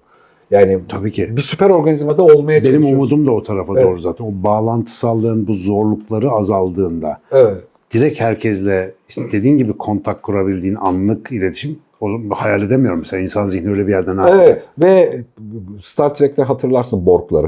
Yani 0.52 0.80
Tabii 0.90 1.12
ki. 1.12 1.28
bir 1.38 1.42
süper 1.42 1.70
organizmada 1.70 2.24
olmaya 2.24 2.64
Benim 2.64 2.86
umudum 2.86 3.28
da 3.28 3.32
o 3.32 3.44
tarafa 3.44 3.74
Evet. 3.74 3.84
doğru 3.86 4.00
zaten. 4.00 4.26
O 4.26 4.32
bağlantısallığın 4.44 5.48
bu 5.48 5.54
zorlukları 5.54 6.32
azaldığında 6.32 7.18
Evet. 7.32 7.64
Direkt 7.94 8.22
herkesle 8.22 8.92
istediğin 9.10 9.58
gibi 9.58 9.74
kontak 9.74 10.24
kurabildiğin 10.24 10.76
anlık 10.76 11.32
iletişim 11.32 11.80
o 12.02 12.10
hayal 12.30 12.62
edemiyorum. 12.62 13.00
Mesela 13.00 13.24
insan 13.24 13.48
zihni 13.48 13.70
öyle 13.70 13.88
bir 13.88 13.92
yerden 13.92 14.18
yapıyor? 14.18 14.42
Evet 14.44 14.64
ve 14.84 15.22
Star 15.84 16.16
Trek'te 16.16 16.44
hatırlarsın 16.44 17.06
Borg'ları. 17.06 17.48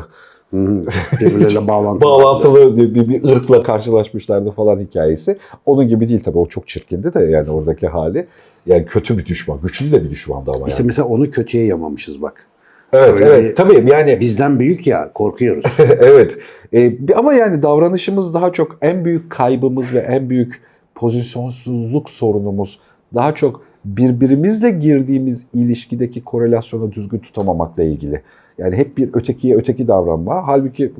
Hı. 0.51 0.83
Birbirleriyle 1.19 1.67
bağlantılı. 1.67 2.01
Bağlantılı 2.09 2.77
bir, 2.77 2.95
bir, 2.95 3.09
bir 3.09 3.23
ırkla 3.23 3.63
karşılaşmışlardı 3.63 4.51
falan 4.51 4.79
hikayesi. 4.79 5.37
Onun 5.65 5.87
gibi 5.87 6.09
değil 6.09 6.23
tabii 6.23 6.37
o 6.37 6.45
çok 6.45 6.67
çirkindi 6.67 7.13
de 7.13 7.19
yani 7.23 7.49
oradaki 7.49 7.87
hali. 7.87 8.27
Yani 8.65 8.85
kötü 8.85 9.17
bir 9.17 9.25
düşman, 9.25 9.59
güçlü 9.63 9.91
de 9.91 10.03
bir 10.03 10.09
düşmandı 10.09 10.51
ama 10.55 10.67
İşte 10.67 10.81
yani. 10.83 10.87
mesela 10.87 11.07
onu 11.07 11.29
kötüye 11.31 11.65
yamamışız 11.65 12.21
bak. 12.21 12.45
Evet, 12.93 13.09
öyle 13.09 13.25
evet 13.25 13.49
bir- 13.49 13.55
tabii 13.55 13.89
yani 13.91 14.19
Bizden 14.19 14.59
büyük 14.59 14.87
ya 14.87 15.11
korkuyoruz. 15.13 15.65
evet. 15.79 16.37
Bir- 16.71 17.19
ama 17.19 17.33
yani 17.33 17.63
davranışımız 17.63 18.33
daha 18.33 18.53
çok 18.53 18.77
en 18.81 19.05
büyük 19.05 19.29
kaybımız 19.29 19.93
ve 19.93 19.99
en 19.99 20.29
büyük 20.29 20.61
pozisyonsuzluk 20.95 22.09
sorunumuz 22.09 22.79
daha 23.13 23.35
çok 23.35 23.63
birbirimizle 23.85 24.71
girdiğimiz 24.71 25.45
ilişkideki 25.53 26.23
korelasyonu 26.23 26.91
düzgün 26.91 27.19
tutamamakla 27.19 27.83
ilgili. 27.83 28.21
Yani 28.57 28.75
hep 28.75 28.97
bir 28.97 29.09
ötekiye 29.13 29.55
öteki 29.55 29.87
davranma. 29.87 30.47
Halbuki 30.47 30.91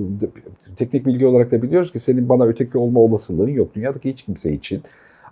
teknik 0.77 1.05
bilgi 1.05 1.25
olarak 1.25 1.51
da 1.51 1.61
biliyoruz 1.61 1.91
ki 1.91 1.99
senin 1.99 2.29
bana 2.29 2.45
öteki 2.45 2.77
olma 2.77 2.99
olasılığın 2.99 3.49
yok. 3.49 3.75
Dünyadaki 3.75 4.09
hiç 4.09 4.23
kimse 4.23 4.53
için. 4.53 4.81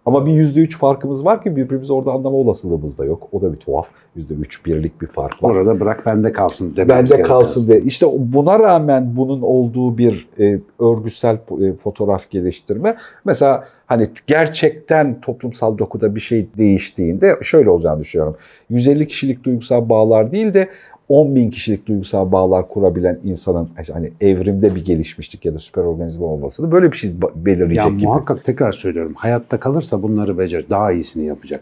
Ama 0.05 0.25
bir 0.25 0.31
yüzde 0.31 0.59
üç 0.59 0.77
farkımız 0.77 1.25
var 1.25 1.43
ki 1.43 1.55
birbirimizi 1.55 1.93
orada 1.93 2.11
anlama 2.11 2.37
olasılığımız 2.37 2.97
da 2.97 3.05
yok. 3.05 3.27
O 3.31 3.41
da 3.41 3.53
bir 3.53 3.57
tuhaf. 3.57 3.89
Yüzde 4.15 4.33
üç 4.33 4.65
birlik 4.65 5.01
bir 5.01 5.07
fark 5.07 5.43
var. 5.43 5.55
Orada 5.55 5.79
bırak 5.79 6.05
bende 6.05 6.31
kalsın 6.31 6.75
dememiz 6.75 7.11
Bende 7.11 7.23
kalsın 7.23 7.67
diye. 7.67 7.81
İşte 7.81 8.07
buna 8.17 8.59
rağmen 8.59 9.15
bunun 9.15 9.41
olduğu 9.41 9.97
bir 9.97 10.27
e, 10.39 10.59
örgüsel 10.79 11.35
e, 11.35 11.73
fotoğraf 11.73 12.29
geliştirme. 12.29 12.95
Mesela 13.25 13.63
hani 13.87 14.09
gerçekten 14.27 15.21
toplumsal 15.21 15.77
dokuda 15.77 16.15
bir 16.15 16.19
şey 16.19 16.47
değiştiğinde 16.57 17.35
şöyle 17.41 17.69
olacağını 17.69 17.99
düşünüyorum. 17.99 18.35
150 18.69 19.07
kişilik 19.07 19.43
duygusal 19.43 19.89
bağlar 19.89 20.31
değil 20.31 20.53
de 20.53 20.69
10 21.09 21.35
bin 21.35 21.51
kişilik 21.51 21.85
duygusal 21.87 22.31
bağlar 22.31 22.67
kurabilen 22.67 23.19
insanın 23.23 23.69
hani 23.93 24.11
evrimde 24.21 24.75
bir 24.75 24.85
gelişmişlik 24.85 25.45
ya 25.45 25.53
da 25.53 25.59
süper 25.59 25.81
organizma 25.83 26.25
olmasını 26.25 26.71
böyle 26.71 26.91
bir 26.91 26.97
şey 26.97 27.11
belirleyecek 27.35 27.85
Ya 27.85 27.89
gibi. 27.89 28.03
muhakkak 28.03 28.43
tekrar 28.45 28.71
söylüyorum. 28.71 29.13
Hayatta 29.15 29.59
kalırsa 29.59 30.03
bunları 30.03 30.37
becer, 30.37 30.69
daha 30.69 30.91
iyisini 30.91 31.25
yapacak. 31.25 31.61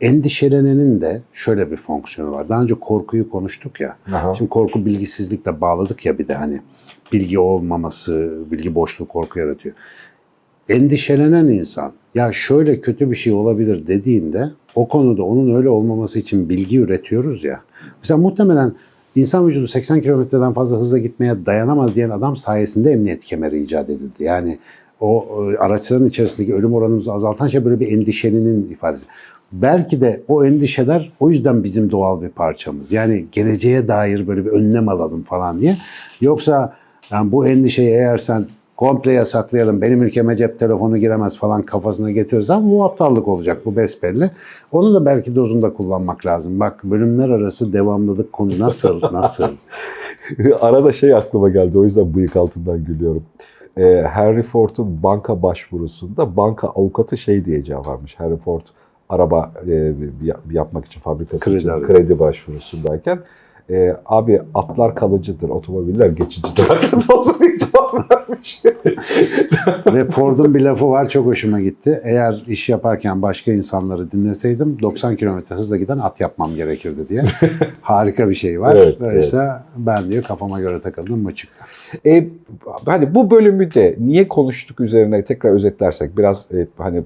Endişelenenin 0.00 1.00
de 1.00 1.20
şöyle 1.32 1.70
bir 1.70 1.76
fonksiyonu 1.76 2.32
var. 2.32 2.48
Daha 2.48 2.62
önce 2.62 2.74
korkuyu 2.74 3.30
konuştuk 3.30 3.80
ya. 3.80 3.96
Aha. 4.12 4.34
Şimdi 4.34 4.48
korku 4.50 4.86
bilgisizlikle 4.86 5.60
bağladık 5.60 6.06
ya 6.06 6.18
bir 6.18 6.28
de 6.28 6.34
hani 6.34 6.60
bilgi 7.12 7.38
olmaması, 7.38 8.32
bilgi 8.50 8.74
boşluğu 8.74 9.08
korku 9.08 9.38
yaratıyor. 9.38 9.74
Endişelenen 10.68 11.46
insan 11.48 11.92
ya 12.14 12.32
şöyle 12.32 12.80
kötü 12.80 13.10
bir 13.10 13.16
şey 13.16 13.32
olabilir 13.32 13.86
dediğinde 13.86 14.50
o 14.74 14.88
konuda 14.88 15.22
onun 15.22 15.56
öyle 15.56 15.68
olmaması 15.68 16.18
için 16.18 16.48
bilgi 16.48 16.78
üretiyoruz 16.78 17.44
ya. 17.44 17.60
Mesela 18.02 18.18
muhtemelen 18.18 18.72
insan 19.16 19.46
vücudu 19.46 19.66
80 19.66 20.00
kilometreden 20.00 20.52
fazla 20.52 20.76
hızla 20.76 20.98
gitmeye 20.98 21.46
dayanamaz 21.46 21.94
diyen 21.94 22.10
adam 22.10 22.36
sayesinde 22.36 22.92
emniyet 22.92 23.24
kemeri 23.24 23.62
icat 23.62 23.90
edildi. 23.90 24.24
Yani 24.24 24.58
o 25.00 25.26
e, 25.52 25.56
araçların 25.56 26.06
içerisindeki 26.06 26.54
ölüm 26.54 26.74
oranımızı 26.74 27.12
azaltan 27.12 27.48
şey 27.48 27.64
böyle 27.64 27.80
bir 27.80 27.92
endişenin 27.92 28.70
ifadesi. 28.70 29.06
Belki 29.52 30.00
de 30.00 30.20
o 30.28 30.44
endişeler 30.44 31.12
o 31.20 31.30
yüzden 31.30 31.64
bizim 31.64 31.90
doğal 31.90 32.22
bir 32.22 32.28
parçamız. 32.28 32.92
Yani 32.92 33.26
geleceğe 33.32 33.88
dair 33.88 34.26
böyle 34.26 34.44
bir 34.44 34.50
önlem 34.50 34.88
alalım 34.88 35.22
falan 35.22 35.60
diye. 35.60 35.76
Yoksa 36.20 36.76
yani 37.10 37.32
bu 37.32 37.46
endişeyi 37.46 37.90
eğer 37.90 38.18
sen 38.18 38.46
komple 38.80 39.12
yasaklayalım, 39.12 39.80
benim 39.82 40.02
ülkeme 40.02 40.36
cep 40.36 40.58
telefonu 40.58 40.98
giremez 40.98 41.36
falan 41.38 41.62
kafasına 41.62 42.10
getirirsen 42.10 42.70
bu 42.70 42.84
aptallık 42.84 43.28
olacak, 43.28 43.66
bu 43.66 43.76
besbelli. 43.76 44.30
Onu 44.72 44.94
da 44.94 45.06
belki 45.06 45.36
dozunda 45.36 45.72
kullanmak 45.72 46.26
lazım. 46.26 46.60
Bak 46.60 46.84
bölümler 46.84 47.28
arası 47.28 47.72
devamlılık 47.72 48.32
konu 48.32 48.58
nasıl, 48.58 49.00
nasıl? 49.12 49.44
Arada 50.60 50.92
şey 50.92 51.14
aklıma 51.14 51.48
geldi 51.48 51.78
o 51.78 51.84
yüzden 51.84 52.14
bıyık 52.14 52.36
altından 52.36 52.84
gülüyorum. 52.84 53.22
Ee, 53.76 54.04
Henry 54.12 54.42
Ford'un 54.42 55.02
banka 55.02 55.42
başvurusunda 55.42 56.36
banka 56.36 56.68
avukatı 56.68 57.18
şey 57.18 57.44
diye 57.44 57.64
cevap 57.64 57.88
vermiş. 57.88 58.20
Henry 58.20 58.36
Ford 58.36 58.62
araba 59.08 59.52
e, 59.68 59.92
yap- 60.24 60.52
yapmak 60.52 60.84
için 60.84 61.00
fabrikası 61.00 61.44
Kredi 61.44 61.56
için 61.56 61.68
arıyor. 61.68 61.86
kredi 61.88 62.18
başvurusundayken 62.18 63.18
e, 63.70 63.96
abi 64.06 64.42
atlar 64.54 64.94
kalıcıdır, 64.94 65.48
otomobiller 65.48 66.06
geçicidir. 66.06 66.62
Hakkında 66.62 67.14
olsun 67.14 67.36
diye 67.40 67.58
cevap 67.58 68.10
vermiş. 68.10 68.62
Ve 69.94 70.04
Ford'un 70.04 70.54
bir 70.54 70.60
lafı 70.60 70.90
var 70.90 71.08
çok 71.08 71.26
hoşuma 71.26 71.60
gitti. 71.60 72.00
Eğer 72.04 72.42
iş 72.46 72.68
yaparken 72.68 73.22
başka 73.22 73.52
insanları 73.52 74.12
dinleseydim 74.12 74.78
90 74.82 75.16
kilometre 75.16 75.56
hızla 75.56 75.76
giden 75.76 75.98
at 75.98 76.20
yapmam 76.20 76.54
gerekirdi 76.54 77.08
diye. 77.08 77.22
Harika 77.80 78.30
bir 78.30 78.34
şey 78.34 78.60
var. 78.60 78.76
Evet, 78.76 79.00
Dolayısıyla 79.00 79.64
ben 79.76 80.10
diyor 80.10 80.22
kafama 80.22 80.60
göre 80.60 80.80
takıldım 80.80 81.22
mı 81.22 81.34
çıktı. 81.34 81.64
E, 82.06 82.26
hani 82.84 83.14
bu 83.14 83.30
bölümü 83.30 83.74
de 83.74 83.96
niye 83.98 84.28
konuştuk 84.28 84.80
üzerine 84.80 85.24
tekrar 85.24 85.50
özetlersek 85.50 86.18
biraz 86.18 86.46
e, 86.54 86.66
hani 86.78 87.02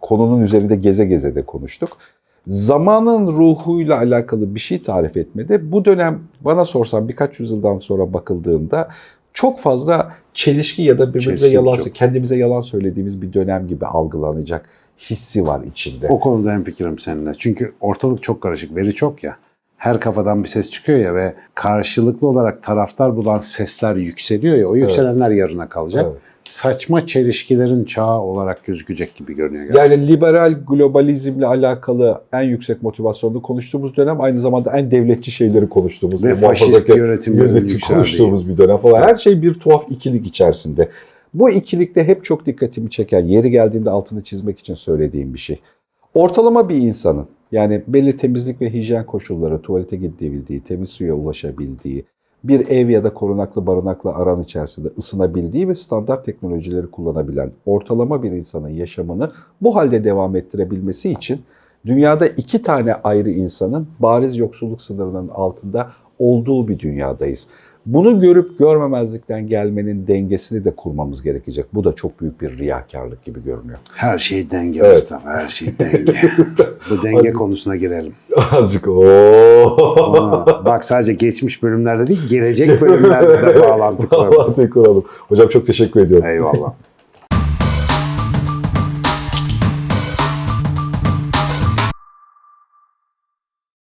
konunun 0.00 0.42
üzerinde 0.42 0.76
geze 0.76 1.04
geze 1.04 1.34
de 1.34 1.42
konuştuk. 1.42 1.98
Zamanın 2.46 3.26
ruhuyla 3.26 3.98
alakalı 3.98 4.54
bir 4.54 4.60
şey 4.60 4.82
tarif 4.82 5.16
etmede 5.16 5.72
bu 5.72 5.84
dönem 5.84 6.20
bana 6.40 6.64
sorsan 6.64 7.08
birkaç 7.08 7.40
yüzyıldan 7.40 7.78
sonra 7.78 8.12
bakıldığında 8.12 8.88
çok 9.34 9.60
fazla 9.60 10.12
çelişki 10.34 10.82
ya 10.82 10.98
da 10.98 11.08
birbirimize 11.08 11.24
Çelişkimiz 11.30 11.54
yalan, 11.54 11.78
yok. 11.78 11.94
kendimize 11.94 12.36
yalan 12.36 12.60
söylediğimiz 12.60 13.22
bir 13.22 13.32
dönem 13.32 13.68
gibi 13.68 13.86
algılanacak 13.86 14.68
hissi 14.98 15.46
var 15.46 15.60
içinde. 15.70 16.08
O 16.08 16.20
konuda 16.20 16.52
hemfikirim 16.52 16.98
seninle. 16.98 17.32
Çünkü 17.38 17.72
ortalık 17.80 18.22
çok 18.22 18.40
karışık, 18.40 18.76
veri 18.76 18.94
çok 18.94 19.24
ya. 19.24 19.36
Her 19.76 20.00
kafadan 20.00 20.44
bir 20.44 20.48
ses 20.48 20.70
çıkıyor 20.70 20.98
ya 20.98 21.14
ve 21.14 21.34
karşılıklı 21.54 22.28
olarak 22.28 22.62
taraftar 22.62 23.16
bulan 23.16 23.38
sesler 23.38 23.96
yükseliyor 23.96 24.56
ya. 24.56 24.68
O 24.68 24.76
yükselenler 24.76 25.30
yarına 25.30 25.68
kalacak. 25.68 26.06
Evet. 26.08 26.20
Saçma 26.48 27.06
çelişkilerin 27.06 27.84
çağı 27.84 28.20
olarak 28.20 28.64
gözükecek 28.66 29.16
gibi 29.16 29.34
görünüyor. 29.34 29.64
gerçekten. 29.64 29.90
Yani 29.90 30.08
liberal 30.08 30.54
globalizmle 30.68 31.46
alakalı 31.46 32.20
en 32.32 32.42
yüksek 32.42 32.82
motivasyonlu 32.82 33.42
konuştuğumuz 33.42 33.96
dönem 33.96 34.20
aynı 34.20 34.40
zamanda 34.40 34.78
en 34.78 34.90
devletçi 34.90 35.30
şeyleri 35.30 35.68
konuştuğumuz 35.68 36.24
Ve 36.24 36.34
faşist 36.34 36.88
yönetim 36.88 37.34
yükseldiği. 37.34 37.80
konuştuğumuz 37.80 38.48
bir 38.48 38.58
dönem 38.58 38.76
falan. 38.76 39.02
Her 39.02 39.16
şey 39.16 39.42
bir 39.42 39.54
tuhaf 39.54 39.84
ikilik 39.90 40.26
içerisinde. 40.26 40.88
Bu 41.34 41.50
ikilikte 41.50 42.04
hep 42.04 42.24
çok 42.24 42.46
dikkatimi 42.46 42.90
çeken, 42.90 43.24
yeri 43.24 43.50
geldiğinde 43.50 43.90
altını 43.90 44.22
çizmek 44.22 44.58
için 44.58 44.74
söylediğim 44.74 45.34
bir 45.34 45.38
şey. 45.38 45.60
Ortalama 46.14 46.68
bir 46.68 46.76
insanın 46.76 47.26
yani 47.52 47.82
belli 47.86 48.16
temizlik 48.16 48.60
ve 48.60 48.72
hijyen 48.72 49.06
koşulları, 49.06 49.62
tuvalete 49.62 49.96
gidebildiği, 49.96 50.60
temiz 50.60 50.90
suya 50.90 51.14
ulaşabildiği, 51.14 52.04
bir 52.48 52.68
ev 52.68 52.88
ya 52.88 53.04
da 53.04 53.14
korunaklı 53.14 53.66
barınakla 53.66 54.14
aran 54.14 54.42
içerisinde 54.42 54.88
ısınabildiği 54.98 55.68
ve 55.68 55.74
standart 55.74 56.24
teknolojileri 56.24 56.86
kullanabilen 56.86 57.50
ortalama 57.66 58.22
bir 58.22 58.30
insanın 58.30 58.68
yaşamını 58.68 59.30
bu 59.62 59.76
halde 59.76 60.04
devam 60.04 60.36
ettirebilmesi 60.36 61.10
için 61.10 61.40
dünyada 61.86 62.26
iki 62.26 62.62
tane 62.62 62.94
ayrı 62.94 63.30
insanın 63.30 63.88
bariz 64.00 64.36
yoksulluk 64.36 64.82
sınırının 64.82 65.28
altında 65.28 65.90
olduğu 66.18 66.68
bir 66.68 66.78
dünyadayız. 66.78 67.48
Bunu 67.86 68.20
görüp 68.20 68.58
görmemezlikten 68.58 69.46
gelmenin 69.48 70.06
dengesini 70.06 70.64
de 70.64 70.70
kurmamız 70.76 71.22
gerekecek. 71.22 71.66
Bu 71.74 71.84
da 71.84 71.92
çok 71.92 72.20
büyük 72.20 72.40
bir 72.40 72.58
riyakarlık 72.58 73.24
gibi 73.24 73.44
görünüyor. 73.44 73.78
Her 73.94 74.18
şey 74.18 74.50
denge 74.50 74.80
Evet. 74.80 74.90
Mustafa, 74.90 75.30
her 75.30 75.48
şey 75.48 75.68
denge. 75.78 76.12
Bu 76.90 77.02
denge 77.02 77.16
Hadi. 77.18 77.32
konusuna 77.32 77.76
girelim. 77.76 78.12
Azıcık. 78.52 78.88
Ona- 78.88 80.64
bak 80.64 80.84
sadece 80.84 81.12
geçmiş 81.12 81.62
bölümlerde 81.62 82.06
değil, 82.06 82.28
gelecek 82.28 82.80
bölümlerde 82.80 83.46
de 83.46 83.60
bağlantı 83.70 84.08
kuralım. 84.08 84.32
Bağlantıyı 84.34 84.70
kuralım. 84.70 85.04
Hocam 85.28 85.48
çok 85.48 85.66
teşekkür 85.66 86.00
ediyorum. 86.00 86.26
Eyvallah. 86.28 86.72